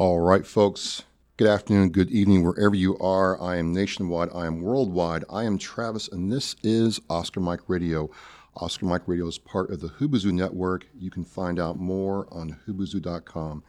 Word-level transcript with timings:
All 0.00 0.20
right, 0.20 0.46
folks. 0.46 1.02
Good 1.36 1.46
afternoon, 1.46 1.90
good 1.90 2.10
evening, 2.10 2.42
wherever 2.42 2.74
you 2.74 2.96
are. 3.00 3.38
I 3.38 3.58
am 3.58 3.74
nationwide, 3.74 4.30
I 4.34 4.46
am 4.46 4.62
worldwide. 4.62 5.26
I 5.28 5.44
am 5.44 5.58
Travis, 5.58 6.08
and 6.08 6.32
this 6.32 6.56
is 6.62 7.02
Oscar 7.10 7.40
Mike 7.40 7.68
Radio. 7.68 8.08
Oscar 8.56 8.86
Mike 8.86 9.06
Radio 9.06 9.26
is 9.26 9.36
part 9.36 9.68
of 9.68 9.80
the 9.80 9.88
Hubazoo 9.90 10.32
Network. 10.32 10.86
You 10.98 11.10
can 11.10 11.26
find 11.26 11.60
out 11.60 11.78
more 11.78 12.26
on 12.30 12.56
hubazoo.com. 12.66 13.62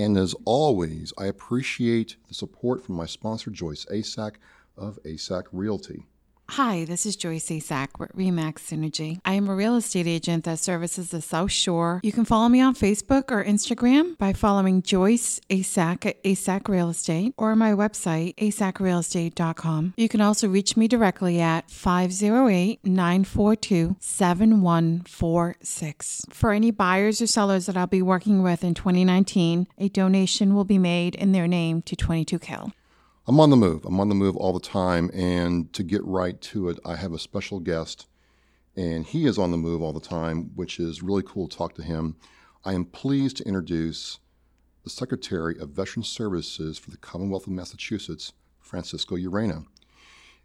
And 0.00 0.16
as 0.16 0.34
always, 0.44 1.12
I 1.16 1.26
appreciate 1.26 2.16
the 2.26 2.34
support 2.34 2.84
from 2.84 2.96
my 2.96 3.06
sponsor, 3.06 3.52
Joyce 3.52 3.84
Asack 3.84 4.38
of 4.76 4.98
Asack 5.04 5.44
Realty. 5.52 6.08
Hi, 6.50 6.84
this 6.84 7.04
is 7.04 7.16
Joyce 7.16 7.48
Asack 7.50 7.98
with 7.98 8.14
Remax 8.16 8.60
Synergy. 8.60 9.18
I 9.24 9.32
am 9.34 9.48
a 9.48 9.54
real 9.54 9.74
estate 9.76 10.06
agent 10.06 10.44
that 10.44 10.60
services 10.60 11.10
the 11.10 11.20
South 11.20 11.50
Shore. 11.50 12.00
You 12.04 12.12
can 12.12 12.24
follow 12.24 12.48
me 12.48 12.60
on 12.60 12.72
Facebook 12.74 13.32
or 13.32 13.44
Instagram 13.44 14.16
by 14.16 14.32
following 14.32 14.80
Joyce 14.80 15.40
Asack 15.50 16.06
at 16.06 16.22
Asack 16.22 16.68
Real 16.68 16.88
Estate 16.88 17.34
or 17.36 17.56
my 17.56 17.72
website, 17.72 18.36
asackrealestate.com. 18.36 19.94
You 19.96 20.08
can 20.08 20.20
also 20.20 20.48
reach 20.48 20.76
me 20.76 20.86
directly 20.88 21.40
at 21.40 21.68
508 21.68 22.78
942 22.84 23.96
7146. 23.98 26.26
For 26.30 26.52
any 26.52 26.70
buyers 26.70 27.20
or 27.20 27.26
sellers 27.26 27.66
that 27.66 27.76
I'll 27.76 27.88
be 27.88 28.02
working 28.02 28.40
with 28.42 28.64
in 28.64 28.74
2019, 28.74 29.66
a 29.78 29.88
donation 29.88 30.54
will 30.54 30.64
be 30.64 30.78
made 30.78 31.16
in 31.16 31.32
their 31.32 31.48
name 31.48 31.82
to 31.82 31.96
22 31.96 32.38
Kill. 32.38 32.72
I'm 33.28 33.40
on 33.40 33.50
the 33.50 33.56
move. 33.56 33.84
I'm 33.84 33.98
on 33.98 34.08
the 34.08 34.14
move 34.14 34.36
all 34.36 34.52
the 34.52 34.60
time. 34.60 35.10
And 35.12 35.72
to 35.72 35.82
get 35.82 36.04
right 36.04 36.40
to 36.42 36.68
it, 36.68 36.78
I 36.84 36.94
have 36.94 37.12
a 37.12 37.18
special 37.18 37.58
guest, 37.58 38.06
and 38.76 39.04
he 39.04 39.26
is 39.26 39.36
on 39.36 39.50
the 39.50 39.56
move 39.56 39.82
all 39.82 39.92
the 39.92 39.98
time, 39.98 40.52
which 40.54 40.78
is 40.78 41.02
really 41.02 41.24
cool 41.26 41.48
to 41.48 41.56
talk 41.56 41.74
to 41.74 41.82
him. 41.82 42.14
I 42.64 42.74
am 42.74 42.84
pleased 42.84 43.38
to 43.38 43.44
introduce 43.44 44.20
the 44.84 44.90
Secretary 44.90 45.58
of 45.58 45.70
Veteran 45.70 46.04
Services 46.04 46.78
for 46.78 46.92
the 46.92 46.96
Commonwealth 46.98 47.48
of 47.48 47.52
Massachusetts, 47.52 48.32
Francisco 48.60 49.16
Urena. 49.16 49.66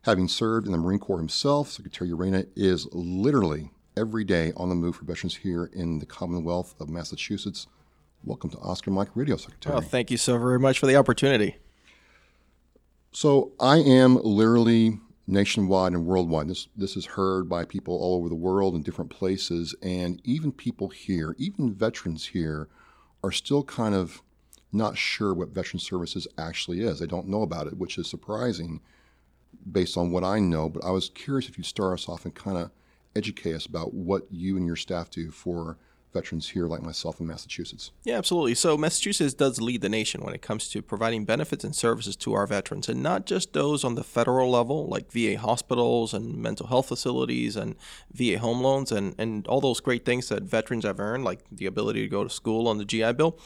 Having 0.03 0.29
served 0.29 0.65
in 0.65 0.71
the 0.71 0.79
Marine 0.79 0.97
Corps 0.97 1.19
himself, 1.19 1.69
Secretary 1.69 2.09
Urena 2.09 2.47
is 2.55 2.87
literally 2.91 3.69
every 3.95 4.23
day 4.23 4.53
on 4.57 4.69
the 4.69 4.75
move 4.75 4.95
for 4.95 5.05
veterans 5.05 5.35
here 5.35 5.69
in 5.73 5.99
the 5.99 6.07
Commonwealth 6.07 6.73
of 6.79 6.89
Massachusetts. 6.89 7.67
Welcome 8.23 8.49
to 8.51 8.57
Oscar 8.57 8.89
Mike 8.89 9.09
Radio, 9.13 9.37
Secretary. 9.37 9.73
Well, 9.73 9.83
thank 9.83 10.09
you 10.09 10.17
so 10.17 10.39
very 10.39 10.57
much 10.57 10.79
for 10.79 10.87
the 10.87 10.95
opportunity. 10.95 11.57
So 13.13 13.51
I 13.59 13.77
am 13.77 14.15
literally 14.23 14.99
nationwide 15.27 15.91
and 15.91 16.05
worldwide. 16.05 16.47
This 16.47 16.69
this 16.77 16.95
is 16.95 17.05
heard 17.05 17.49
by 17.49 17.65
people 17.65 17.95
all 17.95 18.17
over 18.17 18.29
the 18.29 18.35
world 18.35 18.73
in 18.73 18.83
different 18.83 19.11
places, 19.11 19.75
and 19.81 20.21
even 20.23 20.51
people 20.53 20.87
here, 20.87 21.35
even 21.37 21.73
veterans 21.73 22.27
here, 22.27 22.69
are 23.21 23.31
still 23.31 23.63
kind 23.63 23.95
of 23.95 24.21
not 24.71 24.97
sure 24.97 25.33
what 25.33 25.49
veteran 25.49 25.79
services 25.79 26.25
actually 26.37 26.81
is. 26.81 26.99
They 26.99 27.05
don't 27.05 27.27
know 27.27 27.41
about 27.41 27.67
it, 27.67 27.77
which 27.77 27.97
is 27.97 28.07
surprising 28.09 28.79
based 29.69 29.97
on 29.97 30.11
what 30.11 30.23
I 30.23 30.39
know. 30.39 30.69
But 30.69 30.85
I 30.85 30.91
was 30.91 31.09
curious 31.09 31.49
if 31.49 31.57
you'd 31.57 31.67
start 31.67 31.99
us 31.99 32.07
off 32.07 32.23
and 32.23 32.33
kind 32.33 32.57
of 32.57 32.71
educate 33.13 33.55
us 33.55 33.65
about 33.65 33.93
what 33.93 34.25
you 34.31 34.55
and 34.55 34.65
your 34.65 34.77
staff 34.77 35.09
do 35.09 35.31
for 35.31 35.77
veterans 36.13 36.49
here 36.49 36.67
like 36.67 36.81
myself 36.81 37.19
in 37.19 37.27
Massachusetts. 37.27 37.91
Yeah, 38.03 38.17
absolutely. 38.17 38.55
So 38.55 38.77
Massachusetts 38.77 39.33
does 39.33 39.61
lead 39.61 39.81
the 39.81 39.89
nation 39.89 40.21
when 40.21 40.33
it 40.33 40.41
comes 40.41 40.69
to 40.69 40.81
providing 40.81 41.25
benefits 41.25 41.63
and 41.63 41.75
services 41.75 42.15
to 42.17 42.33
our 42.33 42.45
veterans, 42.45 42.89
and 42.89 43.01
not 43.01 43.25
just 43.25 43.53
those 43.53 43.83
on 43.83 43.95
the 43.95 44.03
federal 44.03 44.49
level, 44.49 44.87
like 44.87 45.11
VA 45.11 45.37
hospitals 45.37 46.13
and 46.13 46.37
mental 46.37 46.67
health 46.67 46.87
facilities 46.87 47.55
and 47.55 47.75
VA 48.11 48.39
home 48.39 48.61
loans 48.61 48.91
and, 48.91 49.15
and 49.17 49.47
all 49.47 49.61
those 49.61 49.79
great 49.79 50.05
things 50.05 50.29
that 50.29 50.43
veterans 50.43 50.85
have 50.85 50.99
earned, 50.99 51.23
like 51.23 51.39
the 51.51 51.65
ability 51.65 52.01
to 52.01 52.09
go 52.09 52.23
to 52.23 52.29
school 52.29 52.67
on 52.67 52.77
the 52.77 52.85
GI 52.85 53.13
Bill. 53.13 53.37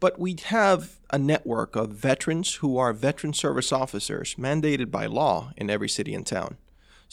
But 0.00 0.18
we 0.18 0.36
have 0.44 0.98
a 1.10 1.18
network 1.18 1.76
of 1.76 1.90
veterans 1.90 2.56
who 2.56 2.76
are 2.76 2.92
veteran 2.92 3.32
service 3.32 3.72
officers 3.72 4.34
mandated 4.34 4.90
by 4.90 5.06
law 5.06 5.52
in 5.56 5.70
every 5.70 5.88
city 5.88 6.14
and 6.14 6.26
town. 6.26 6.58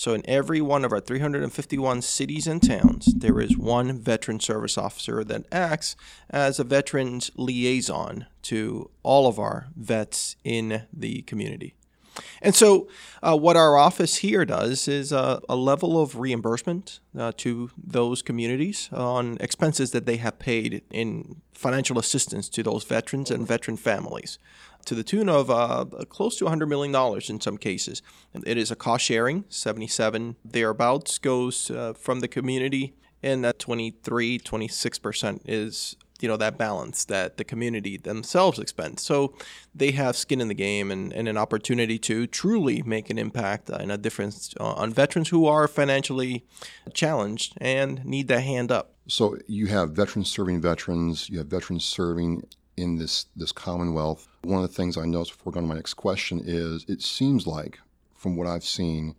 So, 0.02 0.16
in 0.16 0.28
every 0.28 0.62
one 0.62 0.84
of 0.84 0.92
our 0.92 1.00
351 1.00 2.02
cities 2.02 2.48
and 2.48 2.60
towns, 2.60 3.14
there 3.14 3.40
is 3.40 3.56
one 3.56 4.00
veteran 4.00 4.40
service 4.40 4.76
officer 4.76 5.24
that 5.24 5.46
acts 5.52 5.96
as 6.28 6.60
a 6.60 6.64
veterans 6.64 7.30
liaison 7.36 8.26
to 8.42 8.90
all 9.04 9.28
of 9.28 9.38
our 9.38 9.68
vets 9.76 10.38
in 10.44 10.88
the 10.92 11.22
community. 11.22 11.76
And 12.42 12.56
so, 12.56 12.88
uh, 13.22 13.38
what 13.38 13.56
our 13.56 13.78
office 13.78 14.16
here 14.18 14.44
does 14.44 14.88
is 14.88 15.14
uh, 15.14 15.40
a 15.48 15.56
level 15.56 16.02
of 16.02 16.16
reimbursement 16.16 17.00
uh, 17.16 17.32
to 17.38 17.70
those 17.78 18.24
communities 18.24 18.90
on 18.92 19.38
expenses 19.40 19.92
that 19.92 20.08
they 20.08 20.18
have 20.18 20.40
paid 20.40 20.82
in 20.90 21.42
financial 21.54 22.00
assistance 22.00 22.50
to 22.50 22.64
those 22.64 22.86
veterans 22.86 23.30
and 23.30 23.48
veteran 23.48 23.78
families 23.78 24.40
to 24.86 24.96
the 24.96 25.04
tune 25.04 25.30
of 25.30 25.50
uh, 25.50 25.86
close 26.10 26.38
to 26.38 26.46
$100 26.46 26.68
million 26.68 26.94
in 27.30 27.42
some 27.42 27.58
cases. 27.58 28.02
It 28.46 28.58
is 28.58 28.72
a 28.72 28.76
cost 28.76 29.06
sharing, 29.06 29.46
77 29.50 30.36
thereabouts 30.44 31.18
goes 31.18 31.72
uh, 31.72 31.94
from 31.94 32.20
the 32.20 32.28
community, 32.28 32.94
and 33.24 33.44
that 33.44 33.60
23, 33.60 34.40
26% 34.40 35.42
is 35.46 35.96
you 36.22 36.28
know 36.28 36.38
that 36.38 36.58
balance 36.58 37.06
that 37.06 37.38
the 37.38 37.44
community 37.44 37.98
themselves 37.98 38.60
expend. 38.60 39.00
So 39.00 39.34
they 39.74 39.92
have 39.92 40.16
skin 40.16 40.40
in 40.40 40.48
the 40.48 40.54
game 40.54 40.92
and, 40.92 41.12
and 41.12 41.28
an 41.28 41.38
opportunity 41.38 41.98
to 42.00 42.28
truly 42.28 42.82
make 42.84 43.10
an 43.10 43.18
impact 43.18 43.70
and 43.70 43.92
a 43.92 43.98
difference 43.98 44.54
uh, 44.60 44.74
on 44.74 44.94
veterans 44.94 45.30
who 45.30 45.48
are 45.48 45.68
financially 45.68 46.46
challenged 46.94 47.54
and 47.60 48.06
need 48.06 48.28
that 48.28 48.42
hand 48.42 48.72
up. 48.72 48.94
So 49.08 49.38
you 49.48 49.68
have 49.68 49.92
veterans 49.92 50.32
serving 50.32 50.62
veterans, 50.62 51.30
you 51.30 51.40
have 51.40 51.48
veterans 51.48 51.84
serving 51.84 52.44
in 52.78 52.98
this 52.98 53.26
this 53.36 53.52
commonwealth. 53.52 54.28
One 54.44 54.64
of 54.64 54.68
the 54.68 54.76
things 54.76 54.98
I 54.98 55.06
noticed 55.06 55.38
before 55.38 55.54
going 55.54 55.66
to 55.66 55.70
my 55.70 55.76
next 55.76 55.94
question 55.94 56.42
is 56.44 56.84
it 56.88 57.02
seems 57.02 57.46
like, 57.46 57.80
from 58.16 58.36
what 58.36 58.48
I've 58.48 58.64
seen, 58.64 59.16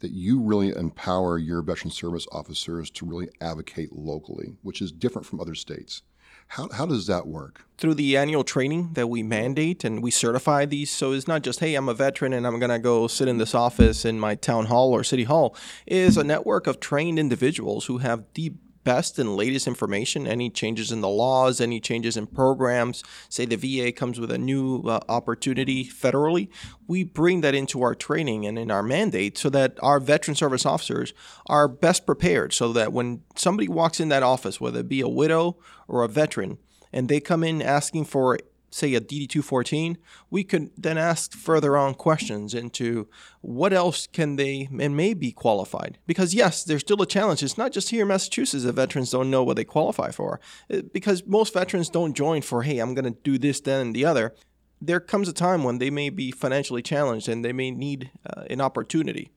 that 0.00 0.12
you 0.12 0.40
really 0.40 0.70
empower 0.70 1.38
your 1.38 1.62
veteran 1.62 1.90
service 1.90 2.26
officers 2.32 2.90
to 2.90 3.06
really 3.06 3.28
advocate 3.40 3.92
locally, 3.92 4.56
which 4.62 4.80
is 4.80 4.90
different 4.90 5.26
from 5.26 5.40
other 5.40 5.54
states. 5.54 6.02
How, 6.48 6.68
how 6.70 6.86
does 6.86 7.06
that 7.06 7.26
work? 7.26 7.64
Through 7.78 7.94
the 7.94 8.16
annual 8.16 8.44
training 8.44 8.90
that 8.94 9.08
we 9.08 9.22
mandate 9.22 9.84
and 9.84 10.02
we 10.02 10.10
certify 10.10 10.66
these. 10.66 10.90
So 10.90 11.12
it's 11.12 11.28
not 11.28 11.42
just, 11.42 11.60
hey, 11.60 11.74
I'm 11.74 11.88
a 11.88 11.94
veteran 11.94 12.32
and 12.32 12.46
I'm 12.46 12.58
going 12.58 12.70
to 12.70 12.78
go 12.78 13.06
sit 13.06 13.28
in 13.28 13.38
this 13.38 13.54
office 13.54 14.04
in 14.04 14.18
my 14.20 14.34
town 14.34 14.66
hall 14.66 14.92
or 14.92 15.04
city 15.04 15.24
hall. 15.24 15.56
It 15.86 15.96
is 15.96 16.16
a 16.16 16.24
network 16.24 16.66
of 16.66 16.80
trained 16.80 17.18
individuals 17.18 17.86
who 17.86 17.98
have 17.98 18.32
deep 18.34 18.61
best 18.84 19.18
and 19.18 19.36
latest 19.36 19.66
information, 19.66 20.26
any 20.26 20.50
changes 20.50 20.90
in 20.92 21.00
the 21.00 21.08
laws, 21.08 21.60
any 21.60 21.80
changes 21.80 22.16
in 22.16 22.26
programs, 22.26 23.02
say 23.28 23.44
the 23.44 23.56
VA 23.56 23.92
comes 23.92 24.18
with 24.18 24.30
a 24.30 24.38
new 24.38 24.82
uh, 24.82 25.00
opportunity 25.08 25.84
federally, 25.84 26.48
we 26.86 27.04
bring 27.04 27.40
that 27.40 27.54
into 27.54 27.82
our 27.82 27.94
training 27.94 28.46
and 28.46 28.58
in 28.58 28.70
our 28.70 28.82
mandate 28.82 29.38
so 29.38 29.48
that 29.50 29.78
our 29.82 30.00
veteran 30.00 30.34
service 30.34 30.66
officers 30.66 31.12
are 31.46 31.68
best 31.68 32.06
prepared 32.06 32.52
so 32.52 32.72
that 32.72 32.92
when 32.92 33.22
somebody 33.34 33.68
walks 33.68 34.00
in 34.00 34.08
that 34.08 34.22
office, 34.22 34.60
whether 34.60 34.80
it 34.80 34.88
be 34.88 35.00
a 35.00 35.08
widow 35.08 35.56
or 35.88 36.02
a 36.02 36.08
veteran, 36.08 36.58
and 36.92 37.08
they 37.08 37.20
come 37.20 37.42
in 37.42 37.62
asking 37.62 38.04
for 38.04 38.38
say 38.74 38.94
a 38.94 39.00
DD214, 39.00 39.96
we 40.30 40.44
could 40.44 40.70
then 40.76 40.98
ask 40.98 41.32
further 41.32 41.76
on 41.76 41.94
questions 41.94 42.54
into 42.54 43.08
what 43.40 43.72
else 43.72 44.06
can 44.06 44.36
they 44.36 44.68
and 44.80 44.96
may 44.96 45.14
be 45.14 45.30
qualified. 45.32 45.98
Because 46.06 46.34
yes, 46.34 46.64
there's 46.64 46.80
still 46.80 47.02
a 47.02 47.06
challenge. 47.06 47.42
It's 47.42 47.58
not 47.58 47.72
just 47.72 47.90
here 47.90 48.02
in 48.02 48.08
Massachusetts 48.08 48.64
that 48.64 48.72
veterans 48.72 49.10
don't 49.10 49.30
know 49.30 49.44
what 49.44 49.56
they 49.56 49.64
qualify 49.64 50.10
for. 50.10 50.40
Uh, 50.72 50.82
because 50.92 51.26
most 51.26 51.52
veterans 51.52 51.88
don't 51.88 52.14
join 52.14 52.42
for, 52.42 52.62
hey, 52.62 52.78
I'm 52.78 52.94
going 52.94 53.12
to 53.12 53.20
do 53.22 53.38
this, 53.38 53.60
then, 53.60 53.86
and 53.86 53.94
the 53.94 54.04
other. 54.04 54.34
There 54.80 55.00
comes 55.00 55.28
a 55.28 55.32
time 55.32 55.62
when 55.62 55.78
they 55.78 55.90
may 55.90 56.10
be 56.10 56.30
financially 56.30 56.82
challenged 56.82 57.28
and 57.28 57.44
they 57.44 57.52
may 57.52 57.70
need 57.70 58.10
uh, 58.26 58.44
an 58.50 58.60
opportunity. 58.60 59.30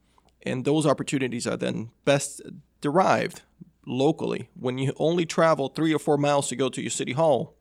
And 0.43 0.63
those 0.63 0.85
opportunities 0.85 1.45
are 1.45 1.57
then 1.57 1.91
best 2.03 2.41
derived 2.81 3.41
locally. 3.85 4.49
When 4.59 4.77
you 4.77 4.93
only 4.97 5.25
travel 5.25 5.69
three 5.69 5.93
or 5.93 5.99
four 5.99 6.17
miles 6.17 6.47
to 6.49 6.55
go 6.55 6.69
to 6.69 6.81
your 6.81 6.89
city 6.89 7.13
hall, 7.13 7.55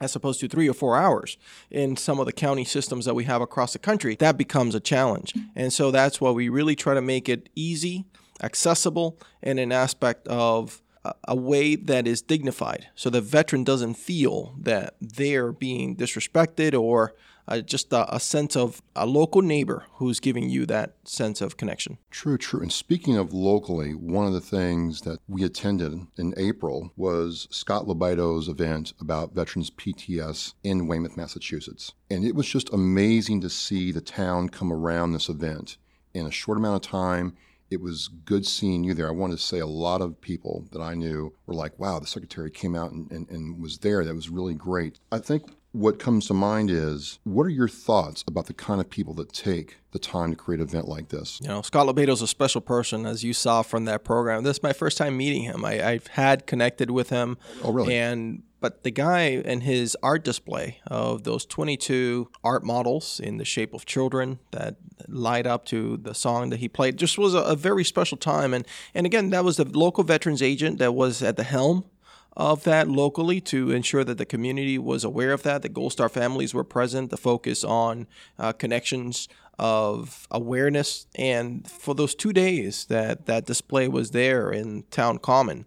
as 0.00 0.16
opposed 0.16 0.40
to 0.40 0.48
three 0.48 0.68
or 0.68 0.74
four 0.74 0.96
hours 0.96 1.36
in 1.70 1.96
some 1.96 2.18
of 2.18 2.26
the 2.26 2.32
county 2.32 2.64
systems 2.64 3.04
that 3.04 3.14
we 3.14 3.24
have 3.24 3.40
across 3.40 3.72
the 3.72 3.78
country, 3.78 4.16
that 4.16 4.36
becomes 4.36 4.74
a 4.74 4.80
challenge. 4.80 5.32
Mm-hmm. 5.32 5.48
And 5.56 5.72
so 5.72 5.90
that's 5.90 6.20
why 6.20 6.30
we 6.30 6.48
really 6.48 6.74
try 6.74 6.94
to 6.94 7.02
make 7.02 7.28
it 7.28 7.48
easy, 7.54 8.04
accessible, 8.42 9.18
and 9.42 9.58
an 9.58 9.72
aspect 9.72 10.26
of 10.28 10.82
a 11.26 11.34
way 11.34 11.74
that 11.74 12.06
is 12.06 12.22
dignified 12.22 12.86
so 12.94 13.10
the 13.10 13.20
veteran 13.20 13.64
doesn't 13.64 13.94
feel 13.94 14.54
that 14.58 14.94
they're 15.00 15.50
being 15.50 15.96
disrespected 15.96 16.80
or 16.80 17.12
uh, 17.52 17.60
just 17.60 17.92
a, 17.92 18.14
a, 18.14 18.18
sense 18.18 18.56
of 18.56 18.80
a 18.96 19.04
local 19.04 19.42
neighbor 19.42 19.84
who's 19.96 20.20
giving 20.20 20.48
you 20.48 20.64
that 20.64 20.94
sense 21.04 21.42
of 21.42 21.58
connection. 21.58 21.98
True, 22.10 22.38
true. 22.38 22.60
And 22.60 22.72
speaking 22.72 23.16
of 23.16 23.34
locally, 23.34 23.92
one 23.94 24.26
of 24.26 24.32
the 24.32 24.40
things 24.40 25.02
that 25.02 25.18
we 25.28 25.44
attended 25.44 25.92
in 26.16 26.32
April 26.38 26.92
was 26.96 27.46
Scott 27.50 27.84
Lobato's 27.84 28.48
event 28.48 28.94
about 29.00 29.34
veterans 29.34 29.70
PTS 29.70 30.54
in 30.64 30.86
Weymouth, 30.86 31.16
Massachusetts. 31.16 31.92
And 32.10 32.24
it 32.24 32.34
was 32.34 32.48
just 32.48 32.72
amazing 32.72 33.42
to 33.42 33.50
see 33.50 33.92
the 33.92 34.00
town 34.00 34.48
come 34.48 34.72
around 34.72 35.12
this 35.12 35.28
event 35.28 35.76
in 36.14 36.26
a 36.26 36.30
short 36.30 36.56
amount 36.56 36.84
of 36.84 36.90
time. 36.90 37.36
It 37.70 37.82
was 37.82 38.08
good 38.08 38.46
seeing 38.46 38.82
you 38.84 38.94
there. 38.94 39.08
I 39.08 39.12
want 39.12 39.32
to 39.32 39.38
say 39.38 39.58
a 39.58 39.66
lot 39.66 40.00
of 40.00 40.20
people 40.20 40.66
that 40.72 40.80
I 40.80 40.94
knew 40.94 41.34
were 41.46 41.54
like, 41.54 41.78
wow, 41.78 41.98
the 41.98 42.06
secretary 42.06 42.50
came 42.50 42.74
out 42.74 42.92
and, 42.92 43.10
and, 43.10 43.28
and 43.30 43.60
was 43.60 43.78
there. 43.78 44.04
That 44.04 44.14
was 44.14 44.28
really 44.28 44.54
great. 44.54 44.98
I 45.10 45.18
think 45.18 45.50
what 45.72 45.98
comes 45.98 46.26
to 46.26 46.34
mind 46.34 46.70
is 46.70 47.18
what 47.24 47.44
are 47.44 47.50
your 47.50 47.68
thoughts 47.68 48.22
about 48.26 48.46
the 48.46 48.52
kind 48.52 48.80
of 48.80 48.88
people 48.88 49.14
that 49.14 49.32
take 49.32 49.78
the 49.92 49.98
time 49.98 50.30
to 50.30 50.36
create 50.36 50.60
an 50.60 50.66
event 50.66 50.86
like 50.86 51.08
this? 51.08 51.40
You 51.42 51.48
know, 51.48 51.62
Scott 51.62 51.86
Lobato's 51.86 52.22
a 52.22 52.26
special 52.26 52.60
person, 52.60 53.06
as 53.06 53.24
you 53.24 53.32
saw 53.32 53.62
from 53.62 53.86
that 53.86 54.04
program. 54.04 54.42
This 54.42 54.58
is 54.58 54.62
my 54.62 54.72
first 54.72 54.98
time 54.98 55.16
meeting 55.16 55.42
him. 55.42 55.64
I, 55.64 55.86
I've 55.86 56.06
had 56.08 56.46
connected 56.46 56.90
with 56.90 57.10
him. 57.10 57.38
Oh, 57.64 57.72
really? 57.72 57.96
And 57.96 58.42
but 58.60 58.84
the 58.84 58.92
guy 58.92 59.42
and 59.44 59.64
his 59.64 59.96
art 60.04 60.22
display 60.22 60.78
of 60.86 61.24
those 61.24 61.44
22 61.44 62.30
art 62.44 62.62
models 62.62 63.18
in 63.18 63.38
the 63.38 63.44
shape 63.44 63.74
of 63.74 63.86
children 63.86 64.38
that 64.52 64.76
light 65.08 65.48
up 65.48 65.64
to 65.66 65.96
the 65.96 66.14
song 66.14 66.50
that 66.50 66.60
he 66.60 66.68
played 66.68 66.96
just 66.96 67.18
was 67.18 67.34
a, 67.34 67.40
a 67.40 67.56
very 67.56 67.82
special 67.82 68.16
time. 68.16 68.54
And 68.54 68.64
and 68.94 69.04
again, 69.04 69.30
that 69.30 69.44
was 69.44 69.56
the 69.56 69.64
local 69.64 70.04
veterans 70.04 70.42
agent 70.42 70.78
that 70.78 70.92
was 70.92 71.22
at 71.22 71.36
the 71.36 71.42
helm 71.42 71.86
of 72.36 72.64
that 72.64 72.88
locally 72.88 73.40
to 73.40 73.70
ensure 73.70 74.04
that 74.04 74.18
the 74.18 74.24
community 74.24 74.78
was 74.78 75.04
aware 75.04 75.32
of 75.32 75.42
that. 75.42 75.62
The 75.62 75.68
Gold 75.68 75.92
Star 75.92 76.08
families 76.08 76.54
were 76.54 76.64
present. 76.64 77.10
The 77.10 77.16
focus 77.16 77.62
on 77.64 78.06
uh, 78.38 78.52
connections 78.52 79.28
of 79.58 80.26
awareness, 80.30 81.06
and 81.14 81.68
for 81.70 81.94
those 81.94 82.14
two 82.14 82.32
days 82.32 82.86
that 82.86 83.26
that 83.26 83.46
display 83.46 83.86
was 83.86 84.10
there 84.10 84.50
in 84.50 84.84
Town 84.90 85.18
Common, 85.18 85.66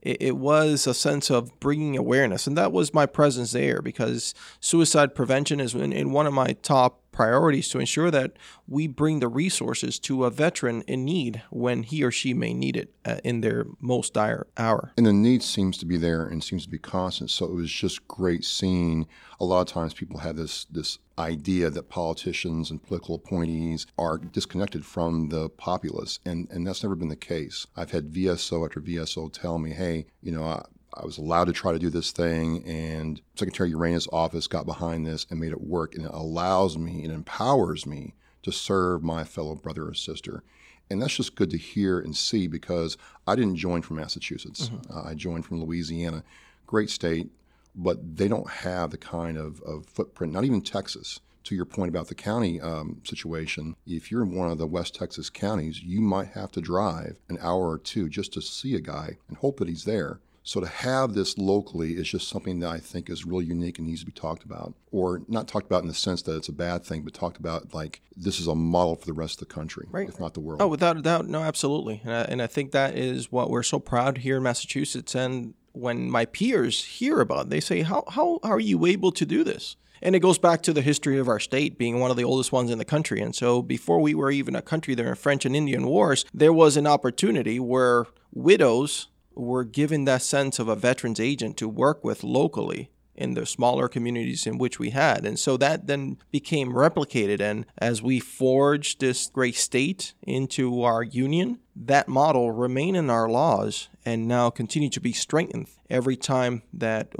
it, 0.00 0.18
it 0.20 0.36
was 0.36 0.86
a 0.86 0.94
sense 0.94 1.30
of 1.30 1.58
bringing 1.58 1.96
awareness, 1.96 2.46
and 2.46 2.56
that 2.56 2.72
was 2.72 2.94
my 2.94 3.06
presence 3.06 3.52
there 3.52 3.82
because 3.82 4.34
suicide 4.60 5.14
prevention 5.14 5.58
is 5.60 5.74
in, 5.74 5.92
in 5.92 6.12
one 6.12 6.26
of 6.26 6.32
my 6.32 6.52
top 6.62 7.03
priorities 7.14 7.68
to 7.70 7.78
ensure 7.78 8.10
that 8.10 8.32
we 8.66 8.86
bring 8.86 9.20
the 9.20 9.28
resources 9.28 9.98
to 10.00 10.24
a 10.24 10.30
veteran 10.30 10.82
in 10.82 11.04
need 11.04 11.42
when 11.50 11.84
he 11.84 12.02
or 12.02 12.10
she 12.10 12.34
may 12.34 12.52
need 12.52 12.76
it 12.76 12.92
uh, 13.04 13.18
in 13.22 13.40
their 13.40 13.64
most 13.80 14.12
dire 14.12 14.46
hour. 14.58 14.92
And 14.96 15.06
the 15.06 15.12
need 15.12 15.42
seems 15.42 15.78
to 15.78 15.86
be 15.86 15.96
there 15.96 16.26
and 16.26 16.42
seems 16.42 16.64
to 16.64 16.70
be 16.70 16.78
constant. 16.78 17.30
So 17.30 17.46
it 17.46 17.54
was 17.54 17.70
just 17.70 18.06
great 18.08 18.44
seeing. 18.44 19.06
A 19.40 19.44
lot 19.44 19.62
of 19.62 19.68
times 19.68 19.94
people 19.94 20.18
have 20.18 20.36
this 20.36 20.64
this 20.66 20.98
idea 21.16 21.70
that 21.70 21.88
politicians 21.88 22.70
and 22.70 22.82
political 22.82 23.14
appointees 23.14 23.86
are 23.96 24.18
disconnected 24.18 24.84
from 24.84 25.28
the 25.28 25.48
populace, 25.50 26.18
and 26.26 26.48
and 26.50 26.66
that's 26.66 26.82
never 26.82 26.96
been 26.96 27.08
the 27.08 27.16
case. 27.16 27.66
I've 27.76 27.92
had 27.92 28.12
VSO 28.12 28.64
after 28.66 28.80
VSO 28.80 29.32
tell 29.32 29.58
me, 29.58 29.70
hey, 29.70 30.06
you 30.20 30.32
know, 30.32 30.44
I, 30.44 30.64
I 30.94 31.04
was 31.04 31.18
allowed 31.18 31.46
to 31.46 31.52
try 31.52 31.72
to 31.72 31.78
do 31.78 31.90
this 31.90 32.12
thing, 32.12 32.64
and 32.64 33.20
Secretary 33.34 33.70
Urena's 33.72 34.08
office 34.12 34.46
got 34.46 34.66
behind 34.66 35.06
this 35.06 35.26
and 35.28 35.40
made 35.40 35.52
it 35.52 35.60
work. 35.60 35.94
And 35.94 36.04
it 36.04 36.10
allows 36.12 36.78
me, 36.78 37.04
it 37.04 37.10
empowers 37.10 37.84
me 37.84 38.14
to 38.42 38.52
serve 38.52 39.02
my 39.02 39.24
fellow 39.24 39.54
brother 39.54 39.88
or 39.88 39.94
sister. 39.94 40.44
And 40.90 41.00
that's 41.00 41.16
just 41.16 41.34
good 41.34 41.50
to 41.50 41.58
hear 41.58 41.98
and 41.98 42.14
see 42.14 42.46
because 42.46 42.96
I 43.26 43.34
didn't 43.36 43.56
join 43.56 43.82
from 43.82 43.96
Massachusetts. 43.96 44.68
Mm-hmm. 44.68 44.96
Uh, 44.96 45.10
I 45.10 45.14
joined 45.14 45.46
from 45.46 45.60
Louisiana. 45.60 46.22
Great 46.66 46.90
state, 46.90 47.30
but 47.74 48.16
they 48.16 48.28
don't 48.28 48.48
have 48.48 48.90
the 48.90 48.98
kind 48.98 49.36
of, 49.36 49.60
of 49.62 49.86
footprint, 49.86 50.32
not 50.32 50.44
even 50.44 50.60
Texas. 50.60 51.20
To 51.44 51.54
your 51.54 51.66
point 51.66 51.90
about 51.90 52.08
the 52.08 52.14
county 52.14 52.58
um, 52.58 53.02
situation, 53.04 53.76
if 53.86 54.10
you're 54.10 54.22
in 54.22 54.34
one 54.34 54.50
of 54.50 54.56
the 54.56 54.66
West 54.66 54.94
Texas 54.94 55.28
counties, 55.28 55.82
you 55.82 56.00
might 56.00 56.28
have 56.28 56.50
to 56.52 56.62
drive 56.62 57.18
an 57.28 57.36
hour 57.42 57.68
or 57.68 57.76
two 57.76 58.08
just 58.08 58.32
to 58.32 58.40
see 58.40 58.74
a 58.74 58.80
guy 58.80 59.18
and 59.28 59.36
hope 59.36 59.58
that 59.58 59.68
he's 59.68 59.84
there. 59.84 60.20
So 60.46 60.60
to 60.60 60.66
have 60.66 61.14
this 61.14 61.38
locally 61.38 61.94
is 61.94 62.08
just 62.08 62.28
something 62.28 62.60
that 62.60 62.68
I 62.68 62.78
think 62.78 63.08
is 63.08 63.24
really 63.24 63.46
unique 63.46 63.78
and 63.78 63.88
needs 63.88 64.00
to 64.00 64.06
be 64.06 64.12
talked 64.12 64.44
about, 64.44 64.74
or 64.92 65.22
not 65.26 65.48
talked 65.48 65.64
about 65.64 65.82
in 65.82 65.88
the 65.88 65.94
sense 65.94 66.20
that 66.22 66.36
it's 66.36 66.50
a 66.50 66.52
bad 66.52 66.84
thing, 66.84 67.00
but 67.00 67.14
talked 67.14 67.38
about 67.38 67.72
like 67.72 68.02
this 68.14 68.38
is 68.38 68.46
a 68.46 68.54
model 68.54 68.94
for 68.94 69.06
the 69.06 69.14
rest 69.14 69.40
of 69.40 69.48
the 69.48 69.54
country, 69.54 69.88
right. 69.90 70.06
if 70.06 70.20
not 70.20 70.34
the 70.34 70.40
world. 70.40 70.60
Oh, 70.60 70.68
without 70.68 70.98
a 70.98 71.02
doubt, 71.02 71.26
no, 71.26 71.40
absolutely, 71.40 72.02
and 72.04 72.12
I, 72.12 72.20
and 72.22 72.42
I 72.42 72.46
think 72.46 72.72
that 72.72 72.94
is 72.94 73.32
what 73.32 73.48
we're 73.48 73.62
so 73.62 73.78
proud 73.78 74.18
here 74.18 74.36
in 74.36 74.42
Massachusetts. 74.42 75.14
And 75.14 75.54
when 75.72 76.10
my 76.10 76.26
peers 76.26 76.84
hear 76.84 77.20
about, 77.20 77.46
it, 77.46 77.50
they 77.50 77.60
say, 77.60 77.80
"How 77.80 78.04
how 78.10 78.38
are 78.42 78.60
you 78.60 78.84
able 78.84 79.12
to 79.12 79.24
do 79.24 79.44
this?" 79.44 79.76
And 80.02 80.14
it 80.14 80.20
goes 80.20 80.38
back 80.38 80.60
to 80.64 80.74
the 80.74 80.82
history 80.82 81.18
of 81.18 81.28
our 81.28 81.40
state 81.40 81.78
being 81.78 81.98
one 81.98 82.10
of 82.10 82.18
the 82.18 82.24
oldest 82.24 82.52
ones 82.52 82.70
in 82.70 82.76
the 82.76 82.84
country. 82.84 83.22
And 83.22 83.34
so 83.34 83.62
before 83.62 83.98
we 83.98 84.14
were 84.14 84.30
even 84.30 84.54
a 84.54 84.60
country 84.60 84.94
there 84.94 85.08
in 85.08 85.14
French 85.14 85.46
and 85.46 85.56
Indian 85.56 85.86
Wars, 85.86 86.26
there 86.34 86.52
was 86.52 86.76
an 86.76 86.86
opportunity 86.86 87.58
where 87.58 88.04
widows 88.30 89.08
were 89.34 89.64
given 89.64 90.04
that 90.04 90.22
sense 90.22 90.58
of 90.58 90.68
a 90.68 90.76
veterans 90.76 91.20
agent 91.20 91.56
to 91.58 91.68
work 91.68 92.04
with 92.04 92.24
locally 92.24 92.90
in 93.14 93.34
the 93.34 93.46
smaller 93.46 93.88
communities 93.88 94.46
in 94.46 94.58
which 94.58 94.78
we 94.78 94.90
had. 94.90 95.24
And 95.24 95.38
so 95.38 95.56
that 95.58 95.86
then 95.86 96.18
became 96.30 96.72
replicated. 96.72 97.40
And 97.40 97.66
as 97.78 98.02
we 98.02 98.20
forged 98.20 99.00
this 99.00 99.28
great 99.28 99.56
state 99.56 100.14
into 100.22 100.82
our 100.82 101.02
union, 101.02 101.60
that 101.76 102.08
model 102.08 102.50
remained 102.50 102.96
in 102.96 103.10
our 103.10 103.28
laws 103.28 103.88
and 104.04 104.28
now 104.28 104.50
continue 104.50 104.90
to 104.90 105.00
be 105.00 105.12
strengthened 105.12 105.68
every 105.88 106.16
time 106.16 106.62
that 106.72 107.12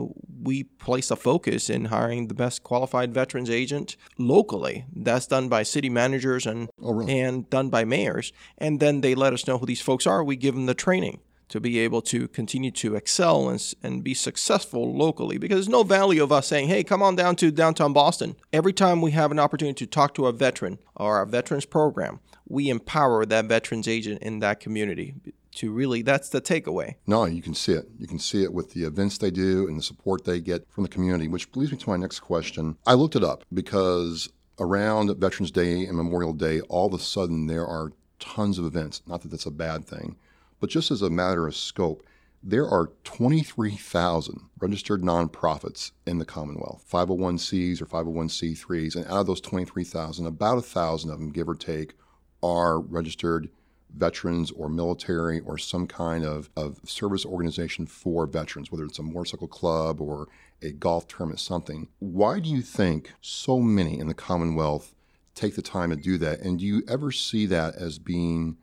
we 0.42 0.64
place 0.64 1.10
a 1.10 1.16
focus 1.16 1.70
in 1.70 1.86
hiring 1.86 2.28
the 2.28 2.34
best 2.34 2.62
qualified 2.62 3.14
veterans 3.14 3.50
agent 3.50 3.96
locally. 4.18 4.84
That's 4.94 5.26
done 5.26 5.48
by 5.48 5.62
city 5.62 5.88
managers 5.88 6.46
and 6.46 6.68
oh, 6.82 6.92
really? 6.92 7.20
and 7.20 7.48
done 7.50 7.70
by 7.70 7.84
mayors. 7.84 8.32
And 8.58 8.80
then 8.80 9.00
they 9.00 9.14
let 9.14 9.32
us 9.32 9.46
know 9.46 9.58
who 9.58 9.66
these 9.66 9.80
folks 9.80 10.06
are. 10.06 10.22
We 10.22 10.36
give 10.36 10.54
them 10.54 10.66
the 10.66 10.74
training 10.74 11.20
to 11.48 11.60
be 11.60 11.78
able 11.78 12.02
to 12.02 12.28
continue 12.28 12.70
to 12.70 12.94
excel 12.96 13.48
and, 13.48 13.74
and 13.82 14.04
be 14.04 14.14
successful 14.14 14.94
locally 14.94 15.38
because 15.38 15.56
there's 15.56 15.68
no 15.68 15.82
value 15.82 16.22
of 16.22 16.32
us 16.32 16.46
saying, 16.46 16.68
hey, 16.68 16.82
come 16.82 17.02
on 17.02 17.16
down 17.16 17.36
to 17.36 17.50
downtown 17.50 17.92
Boston. 17.92 18.36
Every 18.52 18.72
time 18.72 19.00
we 19.00 19.12
have 19.12 19.30
an 19.30 19.38
opportunity 19.38 19.86
to 19.86 19.90
talk 19.90 20.14
to 20.14 20.26
a 20.26 20.32
veteran 20.32 20.78
or 20.96 21.20
a 21.20 21.26
veterans 21.26 21.66
program, 21.66 22.20
we 22.48 22.68
empower 22.68 23.24
that 23.26 23.46
veterans 23.46 23.88
agent 23.88 24.22
in 24.22 24.40
that 24.40 24.60
community 24.60 25.14
to 25.52 25.70
really 25.70 26.02
that's 26.02 26.28
the 26.30 26.40
takeaway. 26.40 26.94
No 27.06 27.24
you 27.26 27.42
can 27.42 27.54
see 27.54 27.72
it. 27.72 27.88
You 27.98 28.06
can 28.06 28.18
see 28.18 28.42
it 28.42 28.52
with 28.52 28.72
the 28.72 28.84
events 28.84 29.18
they 29.18 29.30
do 29.30 29.68
and 29.68 29.78
the 29.78 29.82
support 29.82 30.24
they 30.24 30.40
get 30.40 30.66
from 30.70 30.82
the 30.82 30.90
community 30.90 31.28
which 31.28 31.48
leads 31.54 31.72
me 31.72 31.78
to 31.78 31.88
my 31.88 31.96
next 31.96 32.20
question. 32.20 32.76
I 32.86 32.94
looked 32.94 33.16
it 33.16 33.24
up 33.24 33.44
because 33.52 34.28
around 34.58 35.16
veterans 35.18 35.50
day 35.50 35.84
and 35.86 35.96
memorial 35.96 36.32
day 36.32 36.60
all 36.62 36.86
of 36.86 36.94
a 36.94 36.98
sudden 36.98 37.46
there 37.46 37.66
are 37.66 37.92
tons 38.18 38.58
of 38.58 38.64
events. 38.64 39.02
Not 39.06 39.22
that 39.22 39.30
that's 39.30 39.46
a 39.46 39.50
bad 39.50 39.84
thing 39.86 40.16
but 40.64 40.70
just 40.70 40.90
as 40.90 41.02
a 41.02 41.10
matter 41.10 41.46
of 41.46 41.54
scope, 41.54 42.06
there 42.42 42.66
are 42.66 42.90
23,000 43.04 44.48
registered 44.58 45.02
nonprofits 45.02 45.90
in 46.06 46.16
the 46.16 46.24
Commonwealth, 46.24 46.86
501cs 46.90 47.82
or 47.82 47.84
501c3s. 47.84 48.96
And 48.96 49.04
out 49.04 49.18
of 49.18 49.26
those 49.26 49.42
23,000, 49.42 50.24
about 50.24 50.54
1,000 50.54 51.10
of 51.10 51.18
them, 51.18 51.28
give 51.28 51.50
or 51.50 51.54
take, 51.54 51.96
are 52.42 52.80
registered 52.80 53.50
veterans 53.94 54.50
or 54.52 54.70
military 54.70 55.40
or 55.40 55.58
some 55.58 55.86
kind 55.86 56.24
of, 56.24 56.48
of 56.56 56.80
service 56.86 57.26
organization 57.26 57.84
for 57.84 58.26
veterans, 58.26 58.72
whether 58.72 58.86
it's 58.86 58.98
a 58.98 59.02
motorcycle 59.02 59.48
club 59.48 60.00
or 60.00 60.28
a 60.62 60.72
golf 60.72 61.06
tournament, 61.06 61.40
something. 61.40 61.88
Why 61.98 62.40
do 62.40 62.48
you 62.48 62.62
think 62.62 63.12
so 63.20 63.60
many 63.60 63.98
in 63.98 64.08
the 64.08 64.14
Commonwealth 64.14 64.94
take 65.34 65.56
the 65.56 65.60
time 65.60 65.90
to 65.90 65.96
do 65.96 66.16
that? 66.16 66.40
And 66.40 66.58
do 66.58 66.64
you 66.64 66.82
ever 66.88 67.12
see 67.12 67.44
that 67.44 67.74
as 67.74 67.98
being 67.98 68.56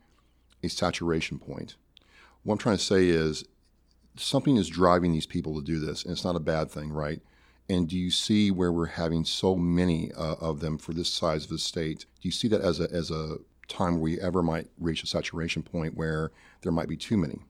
a 0.64 0.68
saturation 0.68 1.38
point? 1.38 1.76
What 2.44 2.54
I'm 2.54 2.58
trying 2.58 2.78
to 2.78 2.84
say 2.84 3.08
is 3.08 3.44
something 4.16 4.56
is 4.56 4.68
driving 4.68 5.12
these 5.12 5.26
people 5.26 5.54
to 5.54 5.64
do 5.64 5.78
this, 5.78 6.02
and 6.02 6.12
it's 6.12 6.24
not 6.24 6.36
a 6.36 6.40
bad 6.40 6.70
thing, 6.70 6.90
right? 6.90 7.20
And 7.68 7.88
do 7.88 7.96
you 7.96 8.10
see 8.10 8.50
where 8.50 8.72
we're 8.72 8.86
having 8.86 9.24
so 9.24 9.54
many 9.54 10.12
uh, 10.12 10.34
of 10.40 10.60
them 10.60 10.78
for 10.78 10.92
this 10.92 11.08
size 11.08 11.44
of 11.44 11.50
the 11.50 11.58
state? 11.58 12.06
Do 12.20 12.28
you 12.28 12.32
see 12.32 12.48
that 12.48 12.60
as 12.60 12.80
a 12.80 12.90
as 12.92 13.10
a 13.10 13.36
time 13.68 13.94
where 13.94 14.02
we 14.02 14.20
ever 14.20 14.42
might 14.42 14.68
reach 14.78 15.02
a 15.02 15.06
saturation 15.06 15.62
point 15.62 15.96
where 15.96 16.32
there 16.62 16.72
might 16.72 16.88
be 16.88 16.96
too 16.96 17.16
many? 17.16 17.40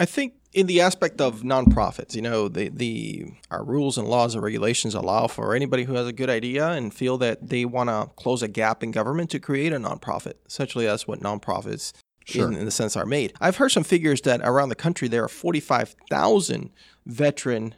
I 0.00 0.06
think 0.06 0.34
in 0.52 0.66
the 0.66 0.80
aspect 0.80 1.20
of 1.20 1.42
nonprofits, 1.42 2.16
you 2.16 2.22
know, 2.22 2.48
the 2.48 2.68
the 2.68 3.26
our 3.50 3.62
rules 3.62 3.96
and 3.96 4.08
laws 4.08 4.34
and 4.34 4.42
regulations 4.42 4.94
allow 4.94 5.26
for 5.26 5.54
anybody 5.54 5.84
who 5.84 5.94
has 5.94 6.06
a 6.06 6.12
good 6.12 6.30
idea 6.30 6.68
and 6.70 6.92
feel 6.92 7.18
that 7.18 7.48
they 7.48 7.64
want 7.64 7.90
to 7.90 8.10
close 8.16 8.42
a 8.42 8.48
gap 8.48 8.82
in 8.82 8.90
government 8.90 9.30
to 9.30 9.38
create 9.38 9.72
a 9.72 9.78
nonprofit. 9.78 10.34
Essentially, 10.46 10.86
that's 10.86 11.06
what 11.06 11.20
nonprofits 11.20 11.92
sure. 12.24 12.48
in, 12.48 12.56
in, 12.56 12.64
the 12.64 12.70
sense 12.70 12.96
are 12.96 13.06
made. 13.06 13.32
I've 13.40 13.56
heard 13.56 13.70
some 13.70 13.84
figures 13.84 14.20
that 14.22 14.40
around 14.42 14.68
the 14.68 14.74
country 14.74 15.08
there 15.08 15.24
are 15.24 15.28
45,000 15.28 16.70
veteran 17.06 17.74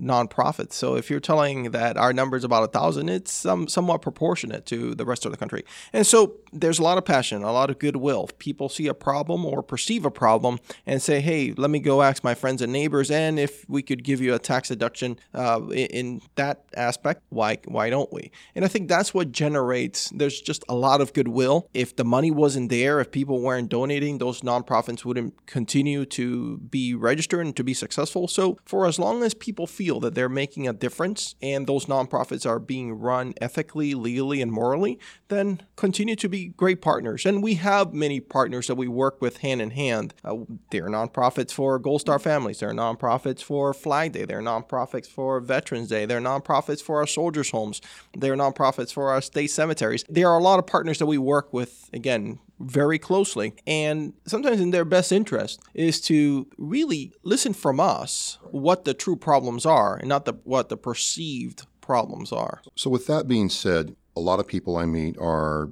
nonprofits. 0.00 0.72
So 0.72 0.96
if 0.96 1.10
you're 1.10 1.20
telling 1.20 1.70
that 1.70 1.96
our 1.96 2.12
number 2.12 2.36
is 2.36 2.44
about 2.44 2.64
a 2.64 2.68
thousand, 2.68 3.08
it's 3.08 3.32
some, 3.32 3.68
somewhat 3.68 4.02
proportionate 4.02 4.66
to 4.66 4.94
the 4.94 5.04
rest 5.04 5.24
of 5.24 5.32
the 5.32 5.38
country. 5.38 5.64
And 5.92 6.06
so 6.06 6.36
there's 6.52 6.78
a 6.78 6.82
lot 6.82 6.98
of 6.98 7.04
passion, 7.04 7.42
a 7.42 7.52
lot 7.52 7.70
of 7.70 7.78
goodwill. 7.78 8.28
People 8.38 8.68
see 8.68 8.86
a 8.86 8.94
problem 8.94 9.44
or 9.44 9.62
perceive 9.62 10.04
a 10.04 10.10
problem 10.10 10.58
and 10.86 11.02
say, 11.02 11.20
"Hey, 11.20 11.52
let 11.56 11.70
me 11.70 11.78
go 11.78 12.02
ask 12.02 12.24
my 12.24 12.34
friends 12.34 12.62
and 12.62 12.72
neighbors, 12.72 13.10
and 13.10 13.38
if 13.38 13.68
we 13.68 13.82
could 13.82 14.02
give 14.02 14.20
you 14.20 14.34
a 14.34 14.38
tax 14.38 14.68
deduction 14.68 15.18
uh, 15.34 15.60
in, 15.70 15.86
in 15.86 16.20
that 16.36 16.64
aspect, 16.74 17.22
why 17.28 17.58
why 17.66 17.90
don't 17.90 18.12
we?" 18.12 18.30
And 18.54 18.64
I 18.64 18.68
think 18.68 18.88
that's 18.88 19.12
what 19.12 19.32
generates. 19.32 20.10
There's 20.14 20.40
just 20.40 20.64
a 20.68 20.74
lot 20.74 21.00
of 21.00 21.12
goodwill. 21.12 21.68
If 21.74 21.96
the 21.96 22.04
money 22.04 22.30
wasn't 22.30 22.70
there, 22.70 23.00
if 23.00 23.10
people 23.10 23.40
weren't 23.40 23.68
donating, 23.68 24.18
those 24.18 24.40
nonprofits 24.40 25.04
wouldn't 25.04 25.46
continue 25.46 26.04
to 26.06 26.58
be 26.58 26.94
registered 26.94 27.44
and 27.44 27.54
to 27.56 27.64
be 27.64 27.74
successful. 27.74 28.28
So 28.28 28.58
for 28.64 28.86
as 28.86 28.98
long 28.98 29.22
as 29.22 29.34
people 29.34 29.66
feel 29.66 29.85
feel 29.86 30.00
that 30.00 30.16
they're 30.16 30.28
making 30.28 30.66
a 30.66 30.72
difference 30.72 31.36
and 31.40 31.68
those 31.68 31.86
nonprofits 31.86 32.44
are 32.44 32.58
being 32.58 32.98
run 32.98 33.32
ethically, 33.40 33.94
legally, 33.94 34.42
and 34.42 34.50
morally, 34.50 34.98
then 35.28 35.60
continue 35.76 36.16
to 36.16 36.28
be 36.28 36.48
great 36.48 36.82
partners. 36.82 37.24
And 37.24 37.40
we 37.40 37.54
have 37.54 37.94
many 37.94 38.18
partners 38.18 38.66
that 38.66 38.74
we 38.74 38.88
work 38.88 39.22
with 39.22 39.36
hand 39.38 39.62
in 39.62 39.70
hand. 39.70 40.12
Uh, 40.24 40.38
there 40.72 40.86
are 40.86 40.90
nonprofits 40.90 41.52
for 41.52 41.78
Gold 41.78 42.00
Star 42.00 42.18
families, 42.18 42.58
there 42.58 42.70
are 42.70 42.74
nonprofits 42.74 43.44
for 43.44 43.72
Flag 43.72 44.10
Day, 44.10 44.24
there 44.24 44.40
are 44.40 44.42
nonprofits 44.42 45.06
for 45.06 45.38
Veterans 45.38 45.88
Day, 45.88 46.04
there 46.04 46.18
are 46.18 46.20
nonprofits 46.20 46.82
for 46.82 46.96
our 46.96 47.06
soldiers' 47.06 47.50
homes, 47.50 47.80
there 48.12 48.32
are 48.32 48.36
nonprofits 48.36 48.92
for 48.92 49.10
our 49.10 49.20
state 49.20 49.52
cemeteries. 49.52 50.04
There 50.08 50.28
are 50.28 50.38
a 50.38 50.42
lot 50.42 50.58
of 50.58 50.66
partners 50.66 50.98
that 50.98 51.06
we 51.06 51.18
work 51.18 51.52
with, 51.52 51.88
again, 51.92 52.40
very 52.58 52.98
closely. 52.98 53.54
And 53.66 54.14
sometimes 54.26 54.60
in 54.60 54.70
their 54.70 54.84
best 54.84 55.12
interest 55.12 55.60
is 55.74 56.00
to 56.02 56.46
really 56.56 57.12
listen 57.22 57.52
from 57.52 57.80
us 57.80 58.38
what 58.50 58.84
the 58.84 58.94
true 58.94 59.16
problems 59.16 59.66
are 59.66 59.96
and 59.96 60.08
not 60.08 60.24
the, 60.24 60.34
what 60.44 60.68
the 60.68 60.76
perceived 60.76 61.66
problems 61.80 62.32
are. 62.32 62.62
So, 62.74 62.90
with 62.90 63.06
that 63.06 63.28
being 63.28 63.48
said, 63.48 63.94
a 64.16 64.20
lot 64.20 64.40
of 64.40 64.46
people 64.46 64.76
I 64.76 64.86
meet 64.86 65.16
are 65.18 65.70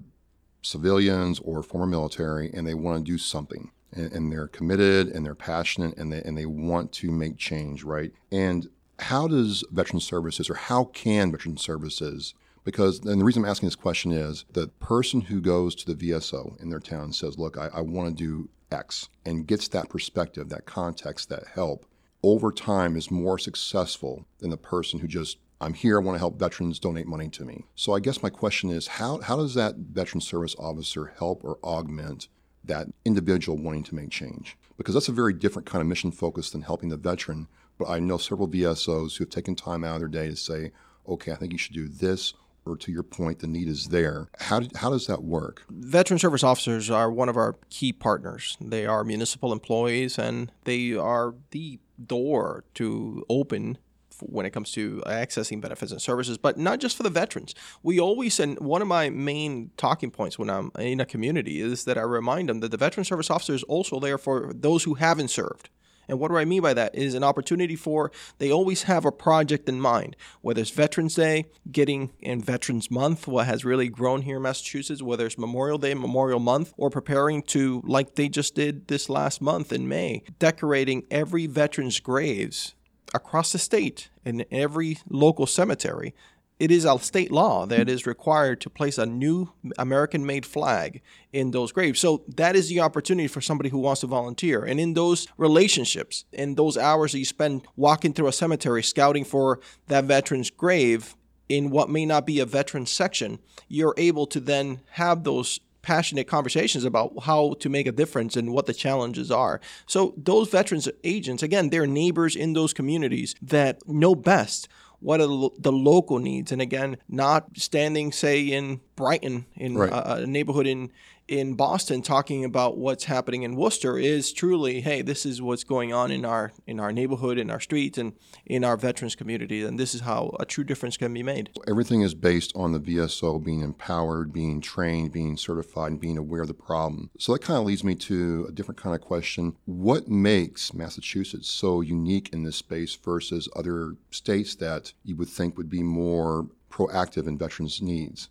civilians 0.62 1.40
or 1.40 1.62
former 1.62 1.86
military 1.86 2.50
and 2.52 2.66
they 2.66 2.74
want 2.74 3.04
to 3.04 3.10
do 3.12 3.18
something. 3.18 3.70
And, 3.92 4.12
and 4.12 4.32
they're 4.32 4.48
committed 4.48 5.08
and 5.08 5.24
they're 5.24 5.34
passionate 5.34 5.96
and 5.96 6.12
they, 6.12 6.22
and 6.22 6.36
they 6.36 6.46
want 6.46 6.92
to 6.92 7.10
make 7.10 7.36
change, 7.36 7.84
right? 7.84 8.12
And 8.30 8.68
how 8.98 9.26
does 9.28 9.64
Veteran 9.70 10.00
Services 10.00 10.48
or 10.48 10.54
how 10.54 10.84
can 10.84 11.32
Veteran 11.32 11.56
Services 11.56 12.34
because 12.64 13.00
and 13.00 13.20
the 13.20 13.24
reason 13.24 13.44
I'm 13.44 13.50
asking 13.50 13.68
this 13.68 13.76
question 13.76 14.12
is 14.12 14.44
the 14.52 14.68
person 14.68 15.22
who 15.22 15.40
goes 15.40 15.74
to 15.76 15.92
the 15.92 16.10
VSO 16.10 16.60
in 16.60 16.70
their 16.70 16.80
town 16.80 17.12
says, 17.12 17.38
"Look, 17.38 17.56
I, 17.56 17.68
I 17.74 17.80
want 17.80 18.16
to 18.16 18.24
do 18.24 18.48
X," 18.72 19.08
and 19.24 19.46
gets 19.46 19.68
that 19.68 19.88
perspective, 19.88 20.48
that 20.48 20.66
context, 20.66 21.28
that 21.28 21.46
help 21.54 21.86
over 22.24 22.50
time 22.50 22.96
is 22.96 23.10
more 23.10 23.38
successful 23.38 24.26
than 24.38 24.48
the 24.48 24.56
person 24.56 24.98
who 24.98 25.06
just 25.06 25.36
I'm 25.60 25.74
here, 25.74 25.98
I 25.98 26.02
want 26.02 26.16
to 26.16 26.20
help 26.20 26.38
veterans 26.38 26.78
donate 26.78 27.06
money 27.06 27.28
to 27.30 27.44
me. 27.44 27.64
So 27.74 27.92
I 27.92 28.00
guess 28.00 28.22
my 28.22 28.30
question 28.30 28.70
is 28.70 28.86
how, 28.86 29.20
how 29.20 29.36
does 29.36 29.54
that 29.54 29.76
veteran 29.76 30.20
service 30.20 30.56
officer 30.58 31.12
help 31.18 31.44
or 31.44 31.58
augment 31.62 32.28
that 32.64 32.88
individual 33.04 33.56
wanting 33.56 33.84
to 33.84 33.94
make 33.94 34.10
change? 34.10 34.56
Because 34.76 34.94
that's 34.94 35.08
a 35.08 35.12
very 35.12 35.32
different 35.32 35.66
kind 35.66 35.80
of 35.80 35.86
mission 35.86 36.10
focus 36.10 36.50
than 36.50 36.62
helping 36.62 36.88
the 36.88 36.96
veteran. 36.96 37.46
But 37.78 37.88
I 37.88 37.98
know 37.98 38.18
several 38.18 38.48
VSOs 38.48 39.16
who 39.16 39.24
have 39.24 39.30
taken 39.30 39.54
time 39.54 39.84
out 39.84 39.94
of 39.94 40.00
their 40.00 40.08
day 40.08 40.28
to 40.28 40.36
say, 40.36 40.72
okay, 41.06 41.32
I 41.32 41.36
think 41.36 41.52
you 41.52 41.58
should 41.58 41.74
do 41.74 41.88
this 41.88 42.34
or 42.66 42.76
to 42.76 42.92
your 42.92 43.02
point, 43.02 43.40
the 43.40 43.46
need 43.46 43.68
is 43.68 43.88
there. 43.88 44.28
How, 44.38 44.60
did, 44.60 44.76
how 44.76 44.90
does 44.90 45.06
that 45.06 45.22
work? 45.22 45.62
Veteran 45.70 46.18
service 46.18 46.42
officers 46.42 46.90
are 46.90 47.10
one 47.10 47.28
of 47.28 47.36
our 47.36 47.56
key 47.70 47.92
partners. 47.92 48.56
They 48.60 48.86
are 48.86 49.04
municipal 49.04 49.52
employees 49.52 50.18
and 50.18 50.50
they 50.64 50.94
are 50.94 51.34
the 51.50 51.78
door 52.06 52.64
to 52.74 53.24
open 53.28 53.78
when 54.20 54.46
it 54.46 54.50
comes 54.50 54.70
to 54.72 55.02
accessing 55.06 55.60
benefits 55.60 55.90
and 55.92 56.00
services, 56.00 56.38
but 56.38 56.56
not 56.56 56.78
just 56.78 56.96
for 56.96 57.02
the 57.02 57.10
veterans. 57.10 57.54
We 57.82 57.98
always, 57.98 58.38
and 58.38 58.58
one 58.60 58.80
of 58.80 58.88
my 58.88 59.10
main 59.10 59.70
talking 59.76 60.10
points 60.10 60.38
when 60.38 60.48
I'm 60.50 60.70
in 60.78 61.00
a 61.00 61.06
community 61.06 61.60
is 61.60 61.84
that 61.84 61.98
I 61.98 62.02
remind 62.02 62.48
them 62.48 62.60
that 62.60 62.70
the 62.70 62.76
veteran 62.76 63.04
service 63.04 63.30
officer 63.30 63.54
is 63.54 63.64
also 63.64 63.98
there 63.98 64.18
for 64.18 64.52
those 64.54 64.84
who 64.84 64.94
haven't 64.94 65.28
served. 65.28 65.68
And 66.08 66.18
what 66.18 66.28
do 66.28 66.36
I 66.36 66.44
mean 66.44 66.62
by 66.62 66.74
that? 66.74 66.94
Is 66.94 67.14
an 67.14 67.24
opportunity 67.24 67.76
for 67.76 68.10
they 68.38 68.50
always 68.50 68.84
have 68.84 69.04
a 69.04 69.12
project 69.12 69.68
in 69.68 69.80
mind, 69.80 70.16
whether 70.40 70.60
it's 70.60 70.70
Veterans 70.70 71.14
Day, 71.14 71.46
getting 71.70 72.12
in 72.20 72.40
Veterans 72.40 72.90
Month, 72.90 73.26
what 73.26 73.46
has 73.46 73.64
really 73.64 73.88
grown 73.88 74.22
here 74.22 74.36
in 74.36 74.42
Massachusetts, 74.42 75.02
whether 75.02 75.26
it's 75.26 75.38
Memorial 75.38 75.78
Day, 75.78 75.94
Memorial 75.94 76.40
Month, 76.40 76.72
or 76.76 76.90
preparing 76.90 77.42
to, 77.42 77.82
like 77.84 78.14
they 78.14 78.28
just 78.28 78.54
did 78.54 78.88
this 78.88 79.08
last 79.08 79.40
month 79.40 79.72
in 79.72 79.88
May, 79.88 80.22
decorating 80.38 81.04
every 81.10 81.46
veteran's 81.46 82.00
graves 82.00 82.74
across 83.12 83.52
the 83.52 83.58
state 83.58 84.10
in 84.24 84.44
every 84.50 84.98
local 85.08 85.46
cemetery 85.46 86.14
it 86.58 86.70
is 86.70 86.84
a 86.84 86.98
state 86.98 87.32
law 87.32 87.66
that 87.66 87.88
is 87.88 88.06
required 88.06 88.60
to 88.60 88.70
place 88.70 88.96
a 88.96 89.06
new 89.06 89.52
American 89.76 90.24
made 90.24 90.46
flag 90.46 91.02
in 91.32 91.50
those 91.50 91.72
graves. 91.72 91.98
So 91.98 92.22
that 92.28 92.54
is 92.54 92.68
the 92.68 92.80
opportunity 92.80 93.26
for 93.26 93.40
somebody 93.40 93.70
who 93.70 93.78
wants 93.78 94.02
to 94.02 94.06
volunteer. 94.06 94.64
And 94.64 94.78
in 94.78 94.94
those 94.94 95.26
relationships, 95.36 96.24
in 96.32 96.54
those 96.54 96.76
hours 96.76 97.12
that 97.12 97.18
you 97.18 97.24
spend 97.24 97.66
walking 97.76 98.12
through 98.12 98.28
a 98.28 98.32
cemetery 98.32 98.82
scouting 98.82 99.24
for 99.24 99.60
that 99.88 100.04
veteran's 100.04 100.50
grave 100.50 101.16
in 101.48 101.70
what 101.70 101.90
may 101.90 102.06
not 102.06 102.24
be 102.24 102.38
a 102.38 102.46
veteran 102.46 102.86
section, 102.86 103.40
you're 103.68 103.94
able 103.96 104.26
to 104.28 104.40
then 104.40 104.80
have 104.92 105.24
those 105.24 105.60
passionate 105.82 106.26
conversations 106.26 106.84
about 106.84 107.12
how 107.24 107.54
to 107.60 107.68
make 107.68 107.86
a 107.86 107.92
difference 107.92 108.36
and 108.36 108.52
what 108.52 108.64
the 108.64 108.72
challenges 108.72 109.30
are. 109.30 109.60
So 109.86 110.14
those 110.16 110.48
veterans 110.48 110.88
agents, 111.04 111.42
again, 111.42 111.68
they're 111.68 111.86
neighbors 111.86 112.34
in 112.34 112.54
those 112.54 112.72
communities 112.72 113.34
that 113.42 113.86
know 113.86 114.14
best 114.14 114.66
what 115.04 115.20
are 115.20 115.50
the 115.58 115.70
local 115.70 116.18
needs? 116.18 116.50
And 116.50 116.62
again 116.62 116.96
not 117.08 117.56
standing 117.56 118.10
say 118.10 118.40
in 118.40 118.80
brighton 118.96 119.46
in 119.54 119.76
right. 119.76 119.90
a, 119.90 120.22
a, 120.22 120.26
neighborhood 120.26 120.66
in 120.66 120.90
in 121.26 121.54
Boston 121.54 122.02
talking 122.02 122.44
about 122.44 122.76
what's 122.76 123.04
happening 123.04 123.44
in 123.44 123.56
Worcester 123.56 123.96
is 123.96 124.32
truly, 124.32 124.82
hey, 124.82 125.00
this 125.00 125.24
is 125.24 125.40
what's 125.40 125.64
going 125.64 125.92
on 125.92 126.10
in 126.10 126.24
our 126.24 126.52
in 126.66 126.78
our 126.78 126.92
neighborhood, 126.92 127.38
in 127.38 127.50
our 127.50 127.60
streets, 127.60 127.96
and 127.96 128.12
in 128.44 128.62
our 128.62 128.76
veterans 128.76 129.14
community, 129.14 129.62
and 129.62 129.78
this 129.78 129.94
is 129.94 130.02
how 130.02 130.36
a 130.38 130.44
true 130.44 130.64
difference 130.64 130.96
can 130.96 131.14
be 131.14 131.22
made. 131.22 131.50
Everything 131.66 132.02
is 132.02 132.14
based 132.14 132.52
on 132.54 132.72
the 132.72 132.80
VSO 132.80 133.42
being 133.42 133.62
empowered, 133.62 134.32
being 134.32 134.60
trained, 134.60 135.12
being 135.12 135.36
certified, 135.36 135.92
and 135.92 136.00
being 136.00 136.18
aware 136.18 136.42
of 136.42 136.48
the 136.48 136.54
problem. 136.54 137.10
So 137.18 137.32
that 137.32 137.42
kind 137.42 137.58
of 137.58 137.64
leads 137.64 137.84
me 137.84 137.94
to 137.94 138.46
a 138.48 138.52
different 138.52 138.80
kind 138.80 138.94
of 138.94 139.00
question: 139.00 139.56
What 139.64 140.08
makes 140.08 140.74
Massachusetts 140.74 141.50
so 141.50 141.80
unique 141.80 142.30
in 142.32 142.42
this 142.42 142.56
space 142.56 142.94
versus 142.94 143.48
other 143.56 143.96
states 144.10 144.54
that 144.56 144.92
you 145.04 145.16
would 145.16 145.28
think 145.28 145.56
would 145.56 145.70
be 145.70 145.82
more 145.82 146.48
proactive 146.70 147.26
in 147.26 147.38
veterans' 147.38 147.80
needs? 147.80 148.28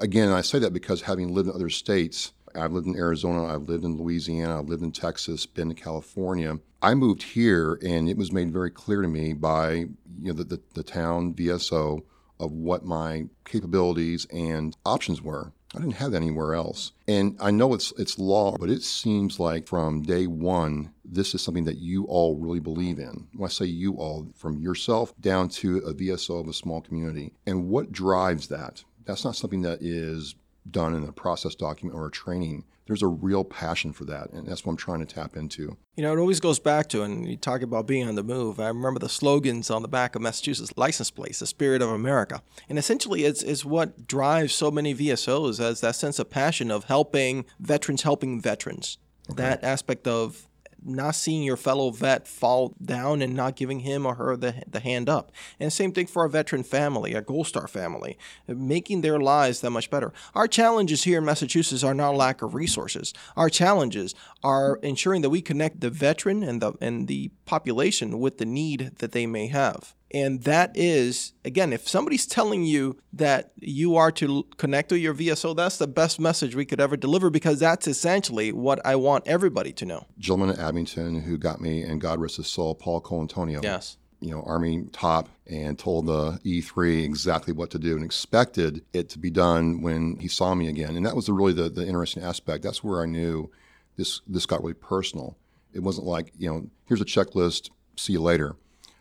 Again, 0.00 0.30
I 0.30 0.42
say 0.42 0.58
that 0.58 0.72
because 0.72 1.02
having 1.02 1.34
lived 1.34 1.48
in 1.48 1.54
other 1.54 1.70
states, 1.70 2.32
I've 2.54 2.72
lived 2.72 2.86
in 2.86 2.96
Arizona, 2.96 3.44
I've 3.46 3.68
lived 3.68 3.84
in 3.84 3.96
Louisiana, 3.96 4.58
I've 4.58 4.68
lived 4.68 4.82
in 4.82 4.92
Texas, 4.92 5.46
been 5.46 5.68
to 5.68 5.74
California. 5.74 6.58
I 6.82 6.94
moved 6.94 7.22
here, 7.22 7.78
and 7.82 8.08
it 8.08 8.16
was 8.16 8.32
made 8.32 8.52
very 8.52 8.70
clear 8.70 9.02
to 9.02 9.08
me 9.08 9.32
by 9.32 9.72
you 9.72 9.88
know 10.20 10.32
the, 10.32 10.44
the, 10.44 10.60
the 10.74 10.82
town 10.82 11.34
VSO 11.34 12.02
of 12.40 12.52
what 12.52 12.84
my 12.84 13.26
capabilities 13.44 14.26
and 14.32 14.76
options 14.84 15.22
were. 15.22 15.52
I 15.74 15.80
didn't 15.80 15.94
have 15.94 16.12
that 16.12 16.22
anywhere 16.22 16.54
else. 16.54 16.92
And 17.06 17.36
I 17.40 17.50
know 17.50 17.74
it's 17.74 17.92
it's 17.98 18.18
law, 18.18 18.56
but 18.58 18.70
it 18.70 18.82
seems 18.82 19.38
like 19.38 19.66
from 19.66 20.02
day 20.02 20.26
one, 20.26 20.92
this 21.04 21.34
is 21.34 21.42
something 21.42 21.64
that 21.64 21.78
you 21.78 22.04
all 22.04 22.36
really 22.36 22.60
believe 22.60 22.98
in. 22.98 23.28
When 23.34 23.46
I 23.46 23.50
say 23.50 23.66
you 23.66 23.94
all, 23.94 24.28
from 24.34 24.58
yourself 24.58 25.12
down 25.20 25.50
to 25.50 25.78
a 25.78 25.92
VSO 25.92 26.40
of 26.40 26.48
a 26.48 26.54
small 26.54 26.80
community. 26.80 27.34
And 27.46 27.68
what 27.68 27.92
drives 27.92 28.48
that? 28.48 28.84
That's 29.08 29.24
not 29.24 29.34
something 29.34 29.62
that 29.62 29.80
is 29.80 30.34
done 30.70 30.94
in 30.94 31.02
a 31.02 31.12
process 31.12 31.54
document 31.54 31.98
or 31.98 32.06
a 32.06 32.10
training. 32.10 32.64
There's 32.86 33.02
a 33.02 33.06
real 33.06 33.42
passion 33.42 33.94
for 33.94 34.04
that, 34.04 34.30
and 34.32 34.46
that's 34.46 34.66
what 34.66 34.72
I'm 34.72 34.76
trying 34.76 35.00
to 35.00 35.06
tap 35.06 35.34
into. 35.34 35.78
You 35.96 36.02
know, 36.02 36.12
it 36.12 36.18
always 36.18 36.40
goes 36.40 36.58
back 36.58 36.90
to, 36.90 37.02
and 37.02 37.26
you 37.26 37.36
talk 37.38 37.62
about 37.62 37.86
being 37.86 38.06
on 38.06 38.16
the 38.16 38.22
move. 38.22 38.60
I 38.60 38.68
remember 38.68 39.00
the 39.00 39.08
slogans 39.08 39.70
on 39.70 39.80
the 39.80 39.88
back 39.88 40.14
of 40.14 40.20
Massachusetts 40.20 40.72
license 40.76 41.10
plates, 41.10 41.38
the 41.38 41.46
spirit 41.46 41.80
of 41.80 41.88
America. 41.88 42.42
And 42.68 42.78
essentially, 42.78 43.24
it's, 43.24 43.42
it's 43.42 43.64
what 43.64 44.06
drives 44.06 44.54
so 44.54 44.70
many 44.70 44.94
VSOs 44.94 45.58
as 45.58 45.80
that 45.80 45.96
sense 45.96 46.18
of 46.18 46.28
passion 46.28 46.70
of 46.70 46.84
helping 46.84 47.46
veterans, 47.58 48.02
helping 48.02 48.42
veterans. 48.42 48.98
Okay. 49.30 49.42
That 49.42 49.64
aspect 49.64 50.06
of 50.06 50.47
not 50.84 51.14
seeing 51.14 51.42
your 51.42 51.56
fellow 51.56 51.90
vet 51.90 52.26
fall 52.26 52.74
down 52.84 53.22
and 53.22 53.34
not 53.34 53.56
giving 53.56 53.80
him 53.80 54.06
or 54.06 54.14
her 54.14 54.36
the, 54.36 54.62
the 54.66 54.80
hand 54.80 55.08
up. 55.08 55.32
And 55.58 55.72
same 55.72 55.92
thing 55.92 56.06
for 56.06 56.24
a 56.24 56.30
veteran 56.30 56.62
family, 56.62 57.14
a 57.14 57.20
Gold 57.20 57.46
Star 57.46 57.66
family, 57.66 58.18
making 58.46 59.00
their 59.00 59.18
lives 59.18 59.60
that 59.60 59.70
much 59.70 59.90
better. 59.90 60.12
Our 60.34 60.48
challenges 60.48 61.04
here 61.04 61.18
in 61.18 61.24
Massachusetts 61.24 61.84
are 61.84 61.94
not 61.94 62.16
lack 62.16 62.42
of 62.42 62.54
resources. 62.54 63.12
Our 63.36 63.50
challenges 63.50 64.14
are 64.42 64.76
ensuring 64.82 65.22
that 65.22 65.30
we 65.30 65.42
connect 65.42 65.80
the 65.80 65.90
veteran 65.90 66.42
and 66.42 66.62
the 66.62 66.72
and 66.80 67.08
the 67.08 67.30
population 67.44 68.20
with 68.20 68.38
the 68.38 68.46
need 68.46 68.92
that 68.98 69.12
they 69.12 69.26
may 69.26 69.48
have. 69.48 69.94
And 70.10 70.42
that 70.44 70.72
is, 70.74 71.34
again, 71.44 71.72
if 71.72 71.86
somebody's 71.86 72.26
telling 72.26 72.64
you 72.64 72.98
that 73.12 73.52
you 73.56 73.96
are 73.96 74.10
to 74.12 74.44
connect 74.56 74.90
with 74.90 75.00
your 75.00 75.14
VSO, 75.14 75.54
that's 75.54 75.76
the 75.76 75.86
best 75.86 76.18
message 76.18 76.54
we 76.54 76.64
could 76.64 76.80
ever 76.80 76.96
deliver 76.96 77.28
because 77.28 77.58
that's 77.60 77.86
essentially 77.86 78.52
what 78.52 78.84
I 78.86 78.96
want 78.96 79.26
everybody 79.26 79.72
to 79.72 79.84
know. 79.84 80.06
Gentleman 80.18 80.50
at 80.50 80.58
Abington 80.58 81.20
who 81.20 81.36
got 81.36 81.60
me, 81.60 81.82
and 81.82 82.00
God 82.00 82.20
rest 82.20 82.38
his 82.38 82.46
soul, 82.46 82.74
Paul 82.74 83.02
Colantonio. 83.02 83.62
Yes. 83.62 83.98
You 84.20 84.30
know, 84.30 84.42
Army 84.42 84.86
top 84.92 85.28
and 85.46 85.78
told 85.78 86.06
the 86.06 86.40
E3 86.44 87.04
exactly 87.04 87.52
what 87.52 87.70
to 87.70 87.78
do 87.78 87.94
and 87.94 88.04
expected 88.04 88.84
it 88.92 89.08
to 89.10 89.18
be 89.18 89.30
done 89.30 89.80
when 89.82 90.16
he 90.16 90.26
saw 90.26 90.54
me 90.54 90.68
again. 90.68 90.96
And 90.96 91.06
that 91.06 91.14
was 91.14 91.26
the, 91.26 91.32
really 91.32 91.52
the, 91.52 91.68
the 91.68 91.86
interesting 91.86 92.24
aspect. 92.24 92.64
That's 92.64 92.82
where 92.82 93.00
I 93.00 93.06
knew 93.06 93.50
this, 93.96 94.20
this 94.26 94.44
got 94.44 94.60
really 94.60 94.74
personal. 94.74 95.36
It 95.72 95.80
wasn't 95.80 96.08
like, 96.08 96.32
you 96.36 96.50
know, 96.50 96.66
here's 96.86 97.00
a 97.00 97.04
checklist, 97.04 97.70
see 97.96 98.14
you 98.14 98.20
later 98.20 98.56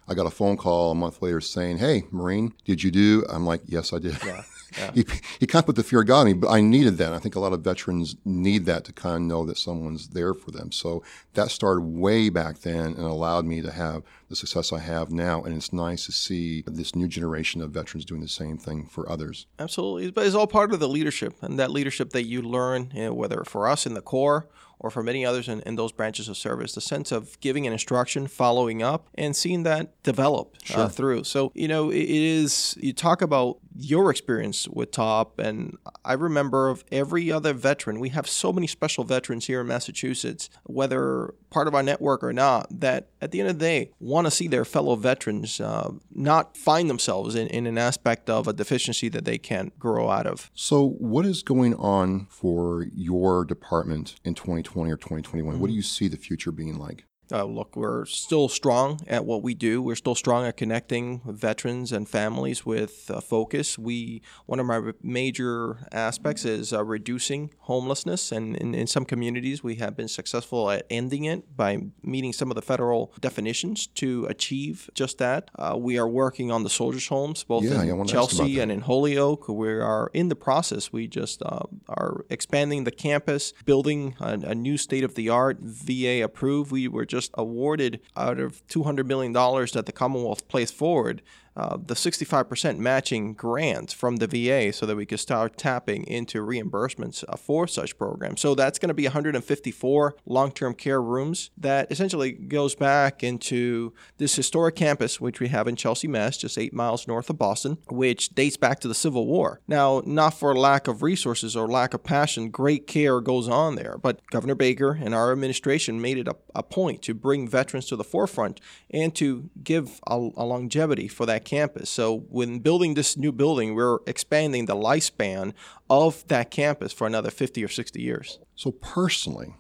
I 0.08 0.14
got 0.14 0.26
a 0.26 0.32
phone 0.32 0.58
call 0.58 0.92
a 0.92 0.96
month 0.96 1.22
later 1.22 1.42
saying, 1.42 1.80
"Hey, 1.80 2.06
Marine, 2.12 2.54
did 2.66 2.82
you 2.82 2.92
do?" 2.92 3.26
I'm 3.30 3.46
like, 3.46 3.62
"Yes, 3.66 3.92
I 3.92 4.00
did." 4.00 4.18
Yeah, 4.26 4.44
yeah. 4.78 4.92
he, 4.96 5.06
he 5.40 5.48
kind 5.48 5.62
of 5.62 5.66
put 5.66 5.76
the 5.76 5.84
fear 5.84 6.02
of 6.02 6.08
God 6.08 6.22
in 6.22 6.28
me, 6.28 6.34
but 6.34 6.50
I 6.50 6.62
needed 6.62 6.98
that. 6.98 7.14
I 7.14 7.20
think 7.20 7.36
a 7.36 7.40
lot 7.40 7.52
of 7.52 7.62
veterans 7.62 8.16
need 8.24 8.66
that 8.66 8.86
to 8.86 8.94
kind 8.94 9.16
of 9.16 9.22
know 9.22 9.46
that 9.46 9.58
someone's 9.58 10.10
there 10.10 10.34
for 10.34 10.52
them. 10.52 10.72
So 10.72 11.04
that 11.34 11.52
started 11.52 11.82
way 11.82 12.30
back 12.30 12.60
then 12.60 12.86
and 12.86 13.00
allowed 13.00 13.46
me 13.46 13.62
to 13.62 13.72
have 13.72 14.04
the 14.30 14.36
success 14.36 14.72
I 14.72 14.80
have 14.80 15.12
now, 15.12 15.44
and 15.44 15.56
it's 15.56 15.74
nice 15.74 16.06
to 16.06 16.12
see 16.12 16.64
this 16.66 16.96
new 16.96 17.08
generation 17.08 17.62
of 17.62 17.72
veterans 17.72 18.06
doing 18.06 18.22
the 18.22 18.28
same 18.28 18.58
thing 18.58 18.86
for 18.86 19.10
others. 19.10 19.46
Absolutely, 19.60 20.12
but 20.12 20.26
it's 20.26 20.36
all 20.36 20.48
part 20.48 20.74
of 20.74 20.80
the 20.80 20.90
leadership, 20.90 21.36
and 21.42 21.60
that 21.60 21.72
leadership 21.72 22.12
that 22.12 22.26
you 22.26 22.42
learn, 22.42 22.92
you 22.94 23.06
know, 23.06 23.14
whether 23.14 23.44
for 23.44 23.68
us 23.68 23.86
in 23.86 23.94
the 23.94 24.02
Corps 24.02 24.48
or 24.80 24.90
for 24.90 25.04
many 25.04 25.26
others 25.26 25.48
in, 25.48 25.62
in, 25.62 25.76
those 25.76 25.92
branches 25.92 26.30
of 26.30 26.38
service, 26.38 26.74
the 26.74 26.82
sense 26.82 27.12
of 27.12 27.40
giving 27.40 27.66
an 27.66 27.74
instruction, 27.74 28.28
following 28.28 28.84
up, 28.84 29.08
and 29.16 29.36
seeing 29.36 29.64
that 29.64 30.02
develop 30.04 30.56
uh, 30.56 30.66
sure. 30.66 30.80
uh, 30.82 30.90
through. 30.90 31.24
So, 31.24 31.52
you 31.56 31.68
know, 31.68 31.90
it, 31.90 31.98
it 31.98 32.22
is, 32.22 32.76
you 32.80 32.94
talk 32.94 33.22
about 33.22 33.58
your 33.76 34.10
experience 34.10 34.68
with 34.68 34.92
TOP, 34.92 35.40
and 35.40 35.78
I 36.04 36.14
remember 36.14 36.70
of 36.70 36.84
every 36.92 37.32
other 37.32 37.54
veteran, 37.54 38.00
we 38.00 38.10
have 38.10 38.28
so 38.28 38.52
many 38.52 38.68
special 38.68 39.04
veterans 39.04 39.46
here 39.48 39.62
in 39.62 39.68
Massachusetts, 39.68 40.50
whether 40.64 41.34
part 41.50 41.68
of 41.68 41.76
our 41.76 41.84
network 41.84 42.24
or 42.24 42.34
not, 42.34 42.68
that 42.80 43.10
at 43.22 43.32
the 43.32 43.40
end 43.40 43.50
of 43.50 43.60
the 43.60 43.66
day 43.66 43.92
want 44.00 44.26
to 44.26 44.32
see 44.32 44.48
their 44.48 44.66
fellow 44.66 44.96
veterans 44.96 45.60
uh, 45.60 45.92
not 46.14 46.58
find 46.58 46.90
themselves 46.90 47.36
in, 47.36 47.48
in 47.48 47.68
an 47.68 47.78
aspect 47.78 48.30
of 48.30 48.48
a 48.48 48.54
deficiency 48.54 49.10
that 49.10 49.26
they 49.26 49.38
can't 49.38 49.78
grow 49.80 50.10
out 50.10 50.26
of. 50.26 50.50
So, 50.54 50.90
what 50.90 51.26
is 51.26 51.44
going 51.44 51.76
on 51.76 52.28
for 52.30 52.88
your 52.94 53.46
department 53.46 54.16
in 54.24 54.34
2020 54.34 54.67
or 54.92 54.98
2021? 54.98 55.54
Mm-hmm. 55.54 55.62
What 55.62 55.68
do 55.68 55.74
you 55.74 55.82
see 55.82 56.08
the 56.08 56.18
future 56.18 56.52
being 56.52 56.78
like? 56.78 57.06
Uh, 57.32 57.44
look, 57.44 57.76
we're 57.76 58.06
still 58.06 58.48
strong 58.48 59.02
at 59.08 59.26
what 59.26 59.44
we 59.44 59.54
do. 59.54 59.82
We're 59.82 59.96
still 59.96 60.16
strong 60.16 60.46
at 60.46 60.58
connecting 60.58 61.22
veterans 61.26 61.92
and 61.92 62.08
families 62.08 62.66
with 62.66 63.12
uh, 63.14 63.20
focus. 63.20 63.78
We 63.78 64.22
one 64.46 64.60
of 64.60 64.66
my 64.66 64.94
major 65.04 65.88
aspects 65.92 66.46
is 66.46 66.72
uh, 66.72 66.84
reducing 66.84 67.54
homelessness, 67.60 68.32
and 68.32 68.56
in, 68.56 68.74
in, 68.74 68.88
some 68.88 69.04
communities 69.04 69.64
we 69.64 69.76
have 69.76 69.98
been 69.98 70.08
successful 70.08 70.72
at 70.72 70.86
ending 70.90 71.26
it 71.26 71.58
by 71.58 71.88
meeting 72.02 72.32
some 72.32 72.50
of 72.50 72.56
the 72.56 72.62
federal 72.62 73.14
definitions 73.20 73.88
to 73.88 74.26
achieve 74.28 74.90
just 74.94 75.18
that. 75.18 75.52
Uh, 75.56 75.76
we 75.78 75.98
are 75.98 76.08
working 76.08 76.52
on 76.52 76.64
the 76.64 76.70
soldiers' 76.70 77.08
homes, 77.08 77.44
both 77.44 77.64
yeah, 77.64 77.82
in 77.82 78.06
Chelsea 78.06 78.60
and 78.60 78.72
in 78.72 78.82
Holyoke. 78.82 79.50
We 79.50 79.70
are 79.70 80.10
in 80.14 80.30
the 80.30 80.36
process. 80.36 80.94
We 80.94 81.08
just 81.08 81.42
uh, 81.44 81.64
are 81.90 82.26
expanding 82.30 82.86
the 82.86 82.92
campus, 82.92 83.54
building 83.66 84.16
a, 84.20 84.40
a 84.44 84.56
new 84.56 84.78
state-of-the-art 84.78 85.58
VA 85.60 86.24
approved. 86.24 86.72
We 86.72 86.88
were 86.88 87.06
just 87.06 87.17
just 87.18 87.32
awarded 87.34 88.00
out 88.16 88.40
of 88.40 88.66
$200 88.68 89.06
million 89.08 89.34
that 89.34 89.84
the 89.86 89.92
Commonwealth 89.92 90.48
placed 90.48 90.76
forward 90.76 91.24
uh, 91.58 91.76
the 91.84 91.96
65% 91.96 92.78
matching 92.78 93.34
grant 93.34 93.92
from 93.92 94.18
the 94.18 94.28
VA 94.28 94.72
so 94.72 94.86
that 94.86 94.96
we 94.96 95.08
could 95.08 95.20
start 95.20 95.58
tapping 95.58 96.06
into 96.06 96.46
reimbursements 96.46 97.24
uh, 97.28 97.36
for 97.36 97.68
such 97.68 97.98
programs. 97.98 98.42
So 98.42 98.54
that's 98.54 98.78
going 98.78 98.90
to 98.90 98.94
be 98.94 99.06
154 99.06 100.16
long 100.28 100.52
term 100.52 100.76
care 100.76 101.02
rooms 101.02 101.50
that 101.58 101.92
essentially 101.92 102.32
goes 102.32 102.76
back 102.76 103.24
into 103.24 103.92
this 104.18 104.36
historic 104.36 104.76
campus, 104.76 105.20
which 105.20 105.40
we 105.40 105.48
have 105.48 105.68
in 105.68 105.76
Chelsea, 105.76 106.08
Mass., 106.08 106.38
just 106.38 106.60
eight 106.60 106.74
miles 106.74 107.08
north 107.08 107.28
of 107.30 107.40
Boston, 107.40 107.80
which 107.90 108.30
dates 108.30 108.58
back 108.58 108.80
to 108.82 108.88
the 108.88 108.94
Civil 108.94 109.26
War. 109.26 109.60
Now, 109.68 110.04
not 110.06 110.36
for 110.36 110.56
lack 110.56 110.88
of 110.88 111.02
resources 111.02 111.56
or 111.56 111.68
lack 111.68 111.96
of 111.96 112.04
passion, 112.04 112.52
great 112.52 112.86
care 112.86 113.20
goes 113.20 113.50
on 113.50 113.76
there, 113.76 113.98
but 113.98 114.22
Governor 114.30 114.56
Baker 114.56 115.00
and 115.02 115.16
our 115.16 115.32
administration 115.32 116.00
made 116.00 116.20
it 116.20 116.28
a, 116.28 116.36
a 116.54 116.62
point 116.62 117.02
to 117.04 117.16
bring 117.16 117.48
veterans 117.48 117.88
to 117.88 117.96
the 117.96 118.04
forefront 118.04 118.62
and 118.92 119.16
to 119.16 119.50
give 119.64 120.00
a, 120.06 120.14
a 120.14 120.46
longevity 120.46 121.08
for 121.08 121.26
that 121.26 121.46
campus. 121.48 121.90
So 121.90 122.26
when 122.30 122.60
building 122.60 122.94
this 122.94 123.18
new 123.18 123.32
building, 123.32 123.74
we're 123.74 124.00
expanding 124.06 124.66
the 124.66 124.76
lifespan 124.76 125.54
of 125.90 126.28
that 126.28 126.52
campus 126.52 126.94
for 126.94 127.08
another 127.08 127.32
50 127.32 127.64
or 127.64 127.70
60 127.70 128.02
years. 128.02 128.40
So 128.56 128.72
personally, 128.72 129.56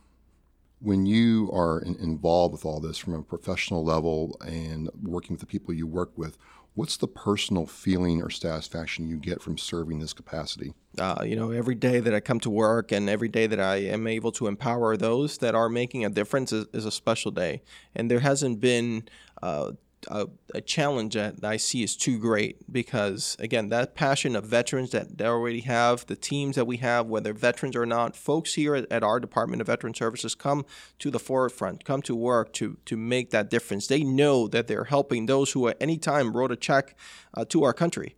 when 0.79 1.05
you 1.05 1.49
are 1.51 1.79
in, 1.79 1.95
involved 1.95 2.51
with 2.51 2.65
all 2.65 2.79
this 2.79 2.97
from 2.97 3.13
a 3.13 3.23
professional 3.23 3.83
level 3.83 4.37
and 4.45 4.89
working 5.01 5.33
with 5.33 5.39
the 5.39 5.47
people 5.47 5.73
you 5.73 5.87
work 5.87 6.11
with, 6.15 6.37
what's 6.75 6.97
the 6.97 7.07
personal 7.07 7.65
feeling 7.65 8.21
or 8.21 8.29
satisfaction 8.29 9.07
you 9.07 9.17
get 9.17 9.41
from 9.41 9.57
serving 9.57 9.99
this 9.99 10.13
capacity? 10.13 10.73
Uh, 10.99 11.23
you 11.25 11.35
know, 11.35 11.51
every 11.51 11.73
day 11.73 11.99
that 11.99 12.13
I 12.13 12.19
come 12.19 12.39
to 12.41 12.49
work 12.49 12.91
and 12.91 13.09
every 13.09 13.29
day 13.29 13.47
that 13.47 13.59
I 13.59 13.77
am 13.77 14.05
able 14.05 14.31
to 14.33 14.45
empower 14.45 14.97
those 14.97 15.37
that 15.39 15.55
are 15.55 15.69
making 15.69 16.05
a 16.05 16.09
difference 16.09 16.51
is, 16.51 16.67
is 16.73 16.85
a 16.85 16.91
special 16.91 17.31
day. 17.31 17.63
And 17.95 18.11
there 18.11 18.19
hasn't 18.19 18.59
been 18.59 19.07
uh, 19.41 19.71
a, 20.09 20.27
a, 20.53 20.61
challenge 20.61 21.13
that 21.13 21.43
I 21.43 21.57
see 21.57 21.83
is 21.83 21.95
too 21.95 22.17
great 22.19 22.71
because 22.71 23.35
again 23.39 23.69
that 23.69 23.95
passion 23.95 24.35
of 24.35 24.45
veterans 24.45 24.91
that 24.91 25.17
they 25.17 25.25
already 25.25 25.61
have 25.61 26.05
the 26.05 26.15
teams 26.15 26.55
that 26.55 26.65
we 26.65 26.77
have 26.77 27.07
whether 27.07 27.33
veterans 27.33 27.75
or 27.75 27.85
not 27.85 28.15
folks 28.15 28.55
here 28.55 28.75
at, 28.75 28.91
at, 28.91 29.03
our 29.03 29.19
Department 29.19 29.61
of 29.61 29.67
Veteran 29.67 29.93
Services 29.93 30.35
come 30.35 30.65
to 30.99 31.09
the 31.11 31.19
forefront 31.19 31.85
come 31.85 32.01
to 32.01 32.15
work 32.15 32.53
to 32.53 32.77
to 32.85 32.97
make 32.97 33.31
that 33.31 33.49
difference. 33.49 33.87
They 33.87 34.03
know 34.03 34.47
that 34.47 34.67
they're 34.67 34.85
helping 34.85 35.25
those 35.25 35.51
who 35.51 35.67
at 35.67 35.77
any 35.79 35.97
time 35.97 36.35
wrote 36.35 36.51
a 36.51 36.55
check 36.55 36.95
uh, 37.33 37.45
to 37.45 37.63
our 37.63 37.73
country 37.73 38.15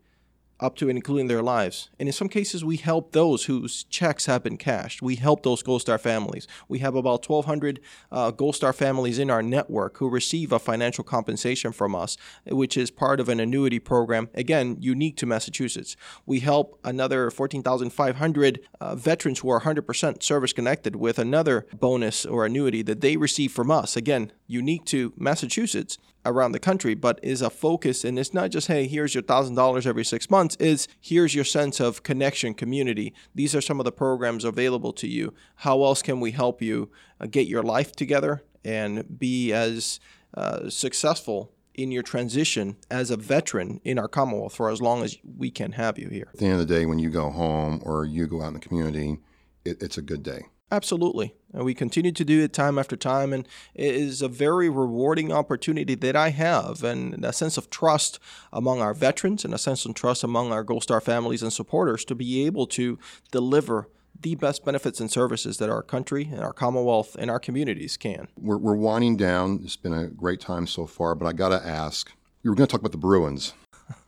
up 0.60 0.76
to 0.76 0.88
and 0.88 0.98
including 0.98 1.26
their 1.26 1.42
lives. 1.42 1.90
And 1.98 2.08
in 2.08 2.12
some 2.12 2.28
cases, 2.28 2.64
we 2.64 2.76
help 2.76 3.12
those 3.12 3.44
whose 3.44 3.84
checks 3.84 4.26
have 4.26 4.42
been 4.42 4.56
cashed. 4.56 5.02
We 5.02 5.16
help 5.16 5.42
those 5.42 5.62
Gold 5.62 5.80
Star 5.82 5.98
families. 5.98 6.46
We 6.68 6.80
have 6.80 6.94
about 6.94 7.28
1,200 7.28 7.80
uh, 8.12 8.30
Gold 8.30 8.56
Star 8.56 8.72
families 8.72 9.18
in 9.18 9.30
our 9.30 9.42
network 9.42 9.98
who 9.98 10.08
receive 10.08 10.52
a 10.52 10.58
financial 10.58 11.04
compensation 11.04 11.72
from 11.72 11.94
us, 11.94 12.16
which 12.46 12.76
is 12.76 12.90
part 12.90 13.20
of 13.20 13.28
an 13.28 13.40
annuity 13.40 13.78
program, 13.78 14.28
again, 14.34 14.76
unique 14.80 15.16
to 15.18 15.26
Massachusetts. 15.26 15.96
We 16.26 16.40
help 16.40 16.78
another 16.84 17.30
14,500 17.30 18.60
uh, 18.80 18.94
veterans 18.94 19.40
who 19.40 19.50
are 19.50 19.60
100% 19.60 20.22
service 20.22 20.52
connected 20.52 20.96
with 20.96 21.18
another 21.18 21.66
bonus 21.74 22.26
or 22.26 22.44
annuity 22.44 22.82
that 22.82 23.00
they 23.00 23.16
receive 23.16 23.52
from 23.52 23.70
us, 23.70 23.96
again, 23.96 24.32
unique 24.46 24.84
to 24.86 25.12
Massachusetts 25.16 25.98
around 26.24 26.52
the 26.52 26.58
country, 26.58 26.94
but 26.94 27.18
is 27.22 27.42
a 27.42 27.50
focus. 27.50 28.04
And 28.04 28.18
it's 28.18 28.34
not 28.34 28.50
just, 28.50 28.66
hey, 28.66 28.86
here's 28.86 29.14
your 29.14 29.22
$1,000 29.22 29.86
every 29.86 30.04
six 30.04 30.30
months, 30.30 30.56
is 30.56 30.88
here's 31.00 31.34
your 31.34 31.44
sense 31.44 31.80
of 31.80 32.02
connection, 32.02 32.54
community. 32.54 33.14
These 33.34 33.54
are 33.54 33.60
some 33.60 33.80
of 33.80 33.84
the 33.84 33.92
programs 33.92 34.44
available 34.44 34.92
to 34.94 35.08
you. 35.08 35.34
How 35.56 35.82
else 35.82 36.02
can 36.02 36.20
we 36.20 36.32
help 36.32 36.60
you 36.60 36.90
uh, 37.20 37.26
get 37.26 37.46
your 37.46 37.62
life 37.62 37.92
together 37.92 38.42
and 38.64 39.18
be 39.18 39.52
as 39.52 40.00
uh, 40.34 40.68
successful 40.68 41.52
in 41.74 41.90
your 41.90 42.02
transition 42.02 42.76
as 42.90 43.10
a 43.10 43.16
veteran 43.16 43.80
in 43.84 43.98
our 43.98 44.08
Commonwealth 44.08 44.54
for 44.54 44.70
as 44.70 44.82
long 44.82 45.02
as 45.02 45.16
we 45.38 45.50
can 45.50 45.72
have 45.72 45.98
you 45.98 46.08
here? 46.08 46.28
At 46.34 46.40
the 46.40 46.46
end 46.46 46.60
of 46.60 46.68
the 46.68 46.74
day, 46.74 46.86
when 46.86 46.98
you 46.98 47.10
go 47.10 47.30
home 47.30 47.80
or 47.84 48.04
you 48.04 48.26
go 48.26 48.42
out 48.42 48.48
in 48.48 48.54
the 48.54 48.60
community, 48.60 49.18
it, 49.64 49.82
it's 49.82 49.96
a 49.96 50.02
good 50.02 50.22
day. 50.22 50.46
Absolutely. 50.70 51.34
And 51.52 51.64
we 51.64 51.74
continue 51.74 52.12
to 52.12 52.24
do 52.24 52.42
it 52.42 52.52
time 52.52 52.78
after 52.78 52.96
time. 52.96 53.32
And 53.32 53.46
it 53.74 53.94
is 53.94 54.22
a 54.22 54.28
very 54.28 54.68
rewarding 54.68 55.32
opportunity 55.32 55.94
that 55.94 56.16
I 56.16 56.30
have 56.30 56.84
and 56.84 57.24
a 57.24 57.32
sense 57.32 57.56
of 57.56 57.70
trust 57.70 58.18
among 58.52 58.80
our 58.80 58.94
veterans 58.94 59.44
and 59.44 59.52
a 59.52 59.58
sense 59.58 59.84
of 59.84 59.94
trust 59.94 60.22
among 60.22 60.52
our 60.52 60.62
Gold 60.62 60.82
Star 60.82 61.00
families 61.00 61.42
and 61.42 61.52
supporters 61.52 62.04
to 62.06 62.14
be 62.14 62.46
able 62.46 62.66
to 62.68 62.98
deliver 63.30 63.88
the 64.22 64.34
best 64.34 64.64
benefits 64.64 65.00
and 65.00 65.10
services 65.10 65.58
that 65.58 65.70
our 65.70 65.82
country 65.82 66.28
and 66.30 66.40
our 66.40 66.52
Commonwealth 66.52 67.16
and 67.18 67.30
our 67.30 67.40
communities 67.40 67.96
can. 67.96 68.28
We're, 68.36 68.58
we're 68.58 68.74
winding 68.74 69.16
down. 69.16 69.60
It's 69.64 69.76
been 69.76 69.94
a 69.94 70.08
great 70.08 70.40
time 70.40 70.66
so 70.66 70.86
far, 70.86 71.14
but 71.14 71.26
I 71.26 71.32
got 71.32 71.48
to 71.48 71.66
ask 71.66 72.12
you 72.42 72.50
were 72.50 72.56
going 72.56 72.66
to 72.66 72.70
talk 72.70 72.80
about 72.80 72.92
the 72.92 72.98
Bruins. 72.98 73.54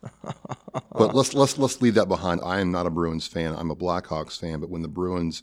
but 0.92 1.14
let's 1.14 1.34
let's 1.34 1.58
let's 1.58 1.82
leave 1.82 1.94
that 1.94 2.08
behind. 2.08 2.40
I 2.44 2.60
am 2.60 2.70
not 2.70 2.86
a 2.86 2.90
Bruins 2.90 3.26
fan. 3.26 3.54
I'm 3.54 3.70
a 3.70 3.76
Blackhawks 3.76 4.38
fan. 4.38 4.60
But 4.60 4.70
when 4.70 4.82
the 4.82 4.88
Bruins 4.88 5.42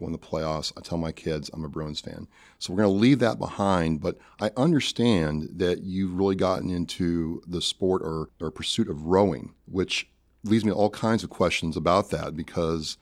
won 0.00 0.12
the 0.12 0.18
playoffs. 0.18 0.72
I 0.76 0.80
tell 0.80 0.98
my 0.98 1.12
kids 1.12 1.50
I'm 1.52 1.64
a 1.64 1.68
Bruins 1.68 2.00
fan. 2.00 2.28
So 2.58 2.72
we're 2.72 2.82
going 2.82 2.94
to 2.94 3.00
leave 3.00 3.18
that 3.20 3.38
behind. 3.38 4.00
But 4.00 4.18
I 4.40 4.50
understand 4.56 5.48
that 5.56 5.82
you've 5.82 6.14
really 6.14 6.36
gotten 6.36 6.70
into 6.70 7.42
the 7.46 7.60
sport 7.60 8.02
or, 8.02 8.30
or 8.40 8.50
pursuit 8.50 8.88
of 8.88 9.06
rowing, 9.06 9.54
which 9.66 10.08
leads 10.44 10.64
me 10.64 10.70
to 10.70 10.76
all 10.76 10.90
kinds 10.90 11.24
of 11.24 11.30
questions 11.30 11.76
about 11.76 12.10
that 12.10 12.36
because 12.36 12.96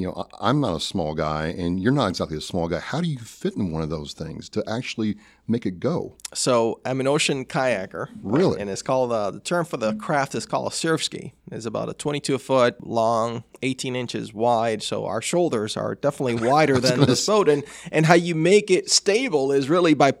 you 0.00 0.06
know, 0.06 0.26
I'm 0.40 0.60
not 0.60 0.74
a 0.74 0.80
small 0.80 1.14
guy, 1.14 1.48
and 1.48 1.78
you're 1.78 1.92
not 1.92 2.08
exactly 2.08 2.36
a 2.36 2.40
small 2.40 2.68
guy. 2.68 2.78
How 2.78 3.00
do 3.00 3.08
you 3.08 3.18
fit 3.18 3.54
in 3.54 3.70
one 3.70 3.82
of 3.82 3.90
those 3.90 4.14
things 4.14 4.48
to 4.50 4.64
actually 4.68 5.16
make 5.46 5.66
it 5.66 5.78
go? 5.78 6.16
So 6.32 6.80
I'm 6.84 7.00
an 7.00 7.06
ocean 7.06 7.44
kayaker. 7.44 8.08
Really? 8.22 8.60
And 8.60 8.70
it's 8.70 8.82
called 8.82 9.12
uh, 9.12 9.30
the 9.30 9.40
term 9.40 9.66
for 9.66 9.76
the 9.76 9.94
craft 9.94 10.34
is 10.34 10.46
called 10.46 10.72
a 10.72 10.74
surf 10.74 11.04
ski. 11.04 11.34
It's 11.52 11.66
about 11.66 11.88
a 11.88 11.94
22 11.94 12.38
foot 12.38 12.86
long, 12.86 13.44
18 13.62 13.94
inches 13.94 14.32
wide. 14.32 14.82
So 14.82 15.04
our 15.04 15.20
shoulders 15.20 15.76
are 15.76 15.94
definitely 15.94 16.48
wider 16.48 16.80
than 16.80 17.00
the 17.00 17.22
boat, 17.26 17.48
and 17.48 17.62
and 17.92 18.06
how 18.06 18.14
you 18.14 18.34
make 18.34 18.70
it 18.70 18.90
stable 18.90 19.52
is 19.52 19.68
really 19.68 19.94
by 19.94 20.14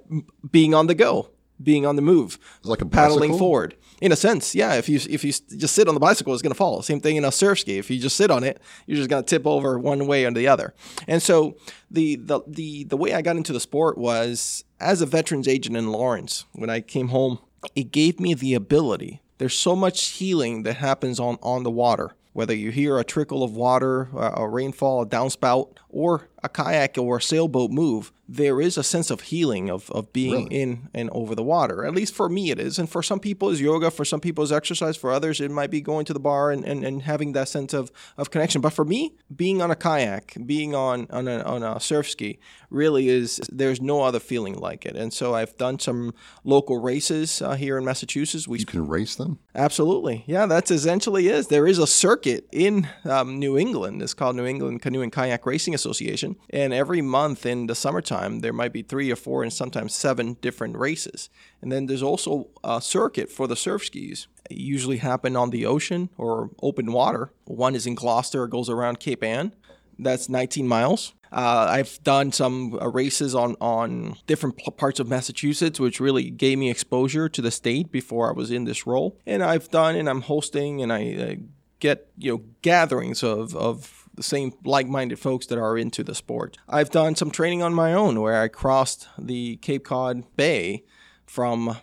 being 0.50 0.74
on 0.74 0.88
the 0.88 0.94
go, 0.94 1.30
being 1.62 1.86
on 1.86 1.96
the 1.96 2.02
move, 2.02 2.38
it's 2.58 2.68
like 2.68 2.80
a 2.80 2.86
paddling 2.86 3.36
forward 3.36 3.76
in 4.00 4.12
a 4.12 4.16
sense, 4.16 4.54
yeah. 4.54 4.74
If 4.74 4.88
you 4.88 4.98
if 5.08 5.24
you 5.24 5.32
just 5.32 5.74
sit 5.74 5.86
on 5.86 5.94
the 5.94 6.00
bicycle, 6.00 6.32
it's 6.32 6.42
going 6.42 6.52
to 6.52 6.56
fall. 6.56 6.80
Same 6.82 7.00
thing 7.00 7.16
in 7.16 7.24
a 7.24 7.32
surf 7.32 7.60
ski. 7.60 7.78
If 7.78 7.90
you 7.90 7.98
just 7.98 8.16
sit 8.16 8.30
on 8.30 8.44
it, 8.44 8.60
you're 8.86 8.96
just 8.96 9.10
going 9.10 9.22
to 9.22 9.28
tip 9.28 9.46
over 9.46 9.78
one 9.78 10.06
way 10.06 10.24
or 10.24 10.30
the 10.30 10.48
other. 10.48 10.74
And 11.06 11.22
so 11.22 11.56
the 11.90 12.16
the 12.16 12.40
the 12.46 12.84
the 12.84 12.96
way 12.96 13.12
I 13.12 13.22
got 13.22 13.36
into 13.36 13.52
the 13.52 13.60
sport 13.60 13.98
was 13.98 14.64
as 14.80 15.02
a 15.02 15.06
veterans 15.06 15.46
agent 15.46 15.76
in 15.76 15.92
Lawrence. 15.92 16.46
When 16.52 16.70
I 16.70 16.80
came 16.80 17.08
home, 17.08 17.40
it 17.74 17.92
gave 17.92 18.18
me 18.18 18.32
the 18.34 18.54
ability. 18.54 19.22
There's 19.38 19.58
so 19.58 19.76
much 19.76 20.06
healing 20.08 20.62
that 20.62 20.76
happens 20.76 21.20
on 21.20 21.36
on 21.42 21.62
the 21.62 21.70
water 21.70 22.14
whether 22.32 22.54
you 22.54 22.70
hear 22.70 22.96
a 22.96 23.02
trickle 23.04 23.42
of 23.42 23.56
water, 23.56 24.08
a 24.14 24.48
rainfall, 24.48 25.02
a 25.02 25.06
downspout, 25.06 25.76
or 25.88 26.28
a 26.42 26.48
kayak 26.48 26.96
or 26.98 27.18
a 27.18 27.22
sailboat 27.22 27.70
move, 27.70 28.12
there 28.28 28.60
is 28.60 28.78
a 28.78 28.84
sense 28.84 29.10
of 29.10 29.22
healing 29.22 29.68
of, 29.68 29.90
of 29.90 30.12
being 30.12 30.44
Really? 30.44 30.60
in 30.62 30.88
and 30.94 31.10
over 31.10 31.34
the 31.34 31.42
water. 31.42 31.84
At 31.84 31.94
least 31.96 32.14
for 32.14 32.28
me, 32.28 32.50
it 32.52 32.60
is. 32.60 32.78
And 32.78 32.88
for 32.88 33.02
some 33.02 33.18
people, 33.18 33.50
it's 33.50 33.60
yoga. 33.60 33.90
For 33.90 34.04
some 34.04 34.20
people, 34.20 34.44
it's 34.44 34.52
exercise. 34.52 34.96
For 34.96 35.10
others, 35.10 35.40
it 35.40 35.50
might 35.50 35.70
be 35.70 35.80
going 35.80 36.04
to 36.04 36.12
the 36.12 36.20
bar 36.20 36.52
and, 36.52 36.64
and, 36.64 36.84
and 36.84 37.02
having 37.02 37.32
that 37.32 37.48
sense 37.48 37.74
of, 37.74 37.90
of 38.16 38.30
connection. 38.30 38.60
But 38.60 38.72
for 38.72 38.84
me, 38.84 39.14
being 39.34 39.60
on 39.60 39.72
a 39.72 39.74
kayak, 39.76 40.36
being 40.46 40.76
on, 40.76 41.08
on, 41.10 41.26
a, 41.26 41.42
on 41.42 41.64
a 41.64 41.80
surf 41.80 42.08
ski, 42.08 42.38
really 42.70 43.08
is, 43.08 43.40
there's 43.50 43.80
no 43.80 44.02
other 44.02 44.20
feeling 44.20 44.54
like 44.54 44.86
it. 44.86 44.94
And 44.94 45.12
so 45.12 45.34
I've 45.34 45.56
done 45.56 45.80
some 45.80 46.14
local 46.44 46.80
races 46.80 47.42
uh, 47.42 47.54
here 47.56 47.76
in 47.78 47.84
Massachusetts. 47.84 48.46
We 48.46 48.60
You 48.60 48.66
can 48.66 48.86
race 48.86 49.16
them. 49.16 49.40
Absolutely. 49.56 50.22
Yeah, 50.28 50.46
that's 50.46 50.70
essentially 50.70 51.26
is. 51.26 51.48
There 51.48 51.66
is 51.66 51.80
a 51.80 51.86
circuit 51.86 52.46
in 52.52 52.88
um, 53.04 53.40
New 53.40 53.58
England. 53.58 54.00
It's 54.02 54.14
called 54.14 54.36
New 54.36 54.46
England 54.46 54.82
Canoe 54.82 55.02
and 55.02 55.10
Kayak 55.10 55.44
Racing 55.46 55.74
Association. 55.74 56.29
And 56.50 56.72
every 56.72 57.02
month 57.02 57.46
in 57.46 57.66
the 57.66 57.74
summertime, 57.74 58.40
there 58.40 58.52
might 58.52 58.72
be 58.72 58.82
three 58.82 59.10
or 59.10 59.16
four 59.16 59.42
and 59.42 59.52
sometimes 59.52 59.94
seven 59.94 60.34
different 60.40 60.76
races. 60.76 61.30
And 61.60 61.70
then 61.70 61.86
there's 61.86 62.02
also 62.02 62.48
a 62.64 62.80
circuit 62.80 63.30
for 63.30 63.46
the 63.46 63.56
surf 63.56 63.84
skis. 63.84 64.28
It 64.50 64.56
usually 64.56 64.98
happen 64.98 65.36
on 65.36 65.50
the 65.50 65.66
ocean 65.66 66.10
or 66.16 66.50
open 66.62 66.92
water. 66.92 67.32
One 67.44 67.74
is 67.74 67.86
in 67.86 67.94
Gloucester, 67.94 68.44
it 68.44 68.50
goes 68.50 68.68
around 68.68 69.00
Cape 69.00 69.22
Ann. 69.22 69.54
That's 69.98 70.28
19 70.28 70.66
miles. 70.66 71.12
Uh, 71.32 71.66
I've 71.68 72.02
done 72.02 72.32
some 72.32 72.74
uh, 72.80 72.88
races 72.88 73.34
on 73.34 73.54
on 73.60 74.16
different 74.26 74.60
parts 74.76 74.98
of 74.98 75.08
Massachusetts, 75.08 75.78
which 75.78 76.00
really 76.00 76.28
gave 76.28 76.58
me 76.58 76.70
exposure 76.70 77.28
to 77.28 77.40
the 77.40 77.52
state 77.52 77.92
before 77.92 78.28
I 78.28 78.32
was 78.32 78.50
in 78.50 78.64
this 78.64 78.86
role. 78.86 79.16
And 79.26 79.42
I've 79.42 79.70
done, 79.70 79.94
and 79.94 80.08
I'm 80.08 80.22
hosting, 80.22 80.82
and 80.82 80.92
I 80.92 81.14
uh, 81.14 81.34
get 81.78 82.08
you 82.18 82.32
know 82.32 82.44
gatherings 82.62 83.22
of 83.22 83.54
of 83.54 83.99
the 84.14 84.22
same 84.22 84.52
like-minded 84.64 85.18
folks 85.18 85.46
that 85.46 85.58
are 85.58 85.78
into 85.78 86.02
the 86.02 86.14
sport. 86.14 86.58
I've 86.68 86.90
done 86.90 87.14
some 87.14 87.30
training 87.30 87.62
on 87.62 87.74
my 87.74 87.92
own 87.92 88.20
where 88.20 88.40
I 88.40 88.48
crossed 88.48 89.08
the 89.18 89.56
Cape 89.56 89.84
Cod 89.84 90.24
Bay 90.36 90.84
from 91.26 91.76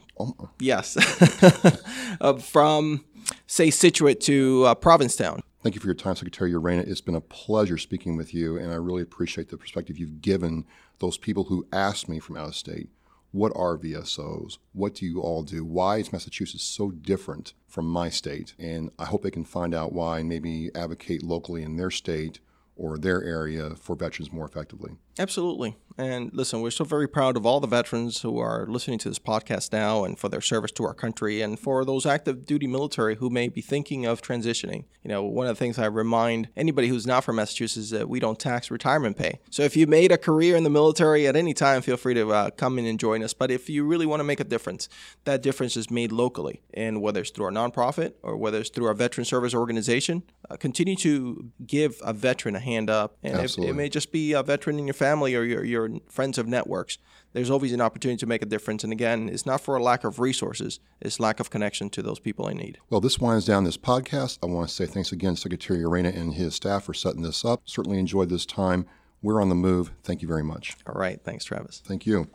yes 0.60 0.98
uh, 2.22 2.34
from 2.34 3.06
say 3.46 3.70
Scituate 3.70 4.20
to 4.22 4.66
uh, 4.66 4.76
Provincetown. 4.76 5.42
Thank 5.64 5.76
you 5.76 5.82
for 5.82 5.88
your 5.88 5.96
time, 5.96 6.16
Secretary 6.16 6.52
Urena. 6.54 6.88
It's 6.88 7.02
been 7.02 7.16
a 7.16 7.22
pleasure 7.22 7.78
speaking 7.78 8.16
with 8.16 8.34
you, 8.34 8.58
and 8.58 8.72
I 8.72 8.76
really 8.76 9.02
appreciate 9.02 9.50
the 9.50 9.58
perspective 9.58 9.98
you've 9.98 10.22
given 10.22 10.66
those 11.00 11.18
people 11.18 11.46
who 11.46 11.68
asked 11.74 12.08
me 12.08 12.20
from 12.20 12.38
out 12.38 12.48
of 12.48 12.56
state. 12.56 12.90
What 13.32 13.52
are 13.56 13.78
VSOs? 13.78 14.58
What 14.74 14.96
do 14.96 15.06
you 15.06 15.20
all 15.22 15.44
do? 15.44 15.66
Why 15.66 15.98
is 15.98 16.12
Massachusetts 16.12 16.64
so 16.64 16.92
different 16.92 17.54
from 17.68 17.88
my 17.88 18.10
state? 18.10 18.54
And 18.58 18.90
I 18.98 19.06
hope 19.06 19.24
they 19.24 19.32
can 19.32 19.44
find 19.44 19.74
out 19.76 19.94
why 19.94 20.20
and 20.20 20.30
maybe 20.30 20.72
advocate 20.74 21.24
locally 21.24 21.64
in 21.64 21.76
their 21.76 21.92
state 21.92 22.40
or 22.76 22.98
their 22.98 23.24
area 23.24 23.76
for 23.76 23.96
veterans 23.96 24.32
more 24.32 24.46
effectively. 24.46 24.94
Absolutely. 25.20 25.76
And 25.98 26.32
listen, 26.32 26.62
we're 26.62 26.70
so 26.70 26.84
very 26.84 27.08
proud 27.08 27.38
of 27.38 27.46
all 27.46 27.60
the 27.60 27.68
veterans 27.68 28.22
who 28.22 28.38
are 28.38 28.68
listening 28.68 29.00
to 29.00 29.10
this 29.10 29.18
podcast 29.18 29.74
now 29.74 30.04
and 30.04 30.18
for 30.18 30.30
their 30.30 30.42
service 30.42 30.72
to 30.74 30.84
our 30.84 30.94
country 30.94 31.42
and 31.42 31.60
for 31.60 31.84
those 31.84 32.06
active 32.06 32.46
duty 32.46 32.68
military 32.68 33.16
who 33.16 33.32
may 33.32 33.48
be 33.48 33.62
thinking 33.62 34.06
of 34.06 34.22
transitioning. 34.22 34.86
You 35.04 35.10
know, 35.10 35.24
one 35.24 35.48
of 35.48 35.56
the 35.56 35.60
things 35.60 35.80
I 35.80 35.86
remind 35.88 36.50
anybody 36.56 36.88
who's 36.88 37.08
not 37.08 37.24
from 37.24 37.38
Massachusetts 37.38 37.86
is 37.86 37.90
that 37.92 38.08
we 38.08 38.20
don't 38.20 38.38
tax 38.38 38.70
retirement 38.70 39.18
pay. 39.18 39.40
So 39.50 39.64
if 39.64 39.76
you 39.76 39.88
made 39.88 40.12
a 40.12 40.18
career 40.18 40.56
in 40.56 40.64
the 40.64 40.70
military 40.70 41.26
at 41.26 41.36
any 41.36 41.56
time, 41.56 41.82
feel 41.82 41.98
free 41.98 42.14
to 42.14 42.32
uh, 42.32 42.50
come 42.52 42.78
in 42.78 42.86
and 42.86 43.00
join 43.00 43.24
us. 43.24 43.34
But 43.34 43.50
if 43.50 43.68
you 43.68 43.84
really 43.84 44.06
want 44.06 44.20
to 44.20 44.24
make 44.24 44.40
a 44.40 44.44
difference, 44.44 44.90
that 45.24 45.42
difference 45.42 45.76
is 45.76 45.90
made 45.90 46.12
locally. 46.12 46.62
And 46.76 47.02
whether 47.02 47.22
it's 47.22 47.32
through 47.32 47.46
our 47.46 47.52
nonprofit 47.52 48.14
or 48.22 48.38
whether 48.38 48.60
it's 48.60 48.70
through 48.70 48.86
our 48.86 48.94
veteran 48.94 49.26
service 49.26 49.56
organization, 49.56 50.24
uh, 50.50 50.58
continue 50.58 50.96
to 50.98 51.50
give 51.66 51.96
a 52.04 52.14
veteran 52.14 52.56
a 52.56 52.60
hand 52.60 52.92
up. 52.92 53.18
And 53.24 53.40
if, 53.40 53.58
it 53.58 53.74
may 53.74 53.90
just 53.90 54.12
be 54.12 54.34
a 54.34 54.44
veteran 54.44 54.78
in 54.78 54.86
your 54.86 54.94
family 55.08 55.36
or 55.36 55.44
your, 55.44 55.64
your 55.64 55.90
friends 56.10 56.38
of 56.38 56.48
networks. 56.48 56.98
There's 57.34 57.50
always 57.50 57.72
an 57.72 57.82
opportunity 57.82 58.18
to 58.18 58.26
make 58.26 58.42
a 58.42 58.46
difference. 58.46 58.84
And 58.84 58.92
again, 58.92 59.30
it's 59.30 59.46
not 59.46 59.62
for 59.62 59.76
a 59.78 59.84
lack 59.84 60.04
of 60.04 60.20
resources, 60.20 60.80
it's 61.00 61.20
lack 61.20 61.40
of 61.40 61.50
connection 61.50 61.90
to 61.92 62.02
those 62.02 62.20
people 62.20 62.48
in 62.48 62.58
need. 62.58 62.80
Well, 62.90 63.02
this 63.02 63.20
winds 63.20 63.46
down 63.46 63.64
this 63.64 63.78
podcast. 63.78 64.40
I 64.44 64.48
want 64.48 64.68
to 64.70 64.76
say 64.76 64.86
thanks 64.86 65.12
again, 65.12 65.36
Secretary 65.36 65.80
Urena 65.80 66.16
and 66.16 66.34
his 66.34 66.56
staff 66.56 66.84
for 66.84 66.94
setting 66.94 67.22
this 67.22 67.46
up. 67.46 67.62
Certainly 67.66 68.00
enjoyed 68.00 68.30
this 68.30 68.46
time. 68.46 68.86
We're 69.22 69.42
on 69.42 69.50
the 69.50 69.56
move. 69.56 69.92
Thank 70.04 70.22
you 70.22 70.28
very 70.28 70.44
much. 70.44 70.76
All 70.86 71.00
right. 71.00 71.20
Thanks, 71.24 71.46
Travis. 71.46 71.82
Thank 71.86 72.06
you. 72.06 72.26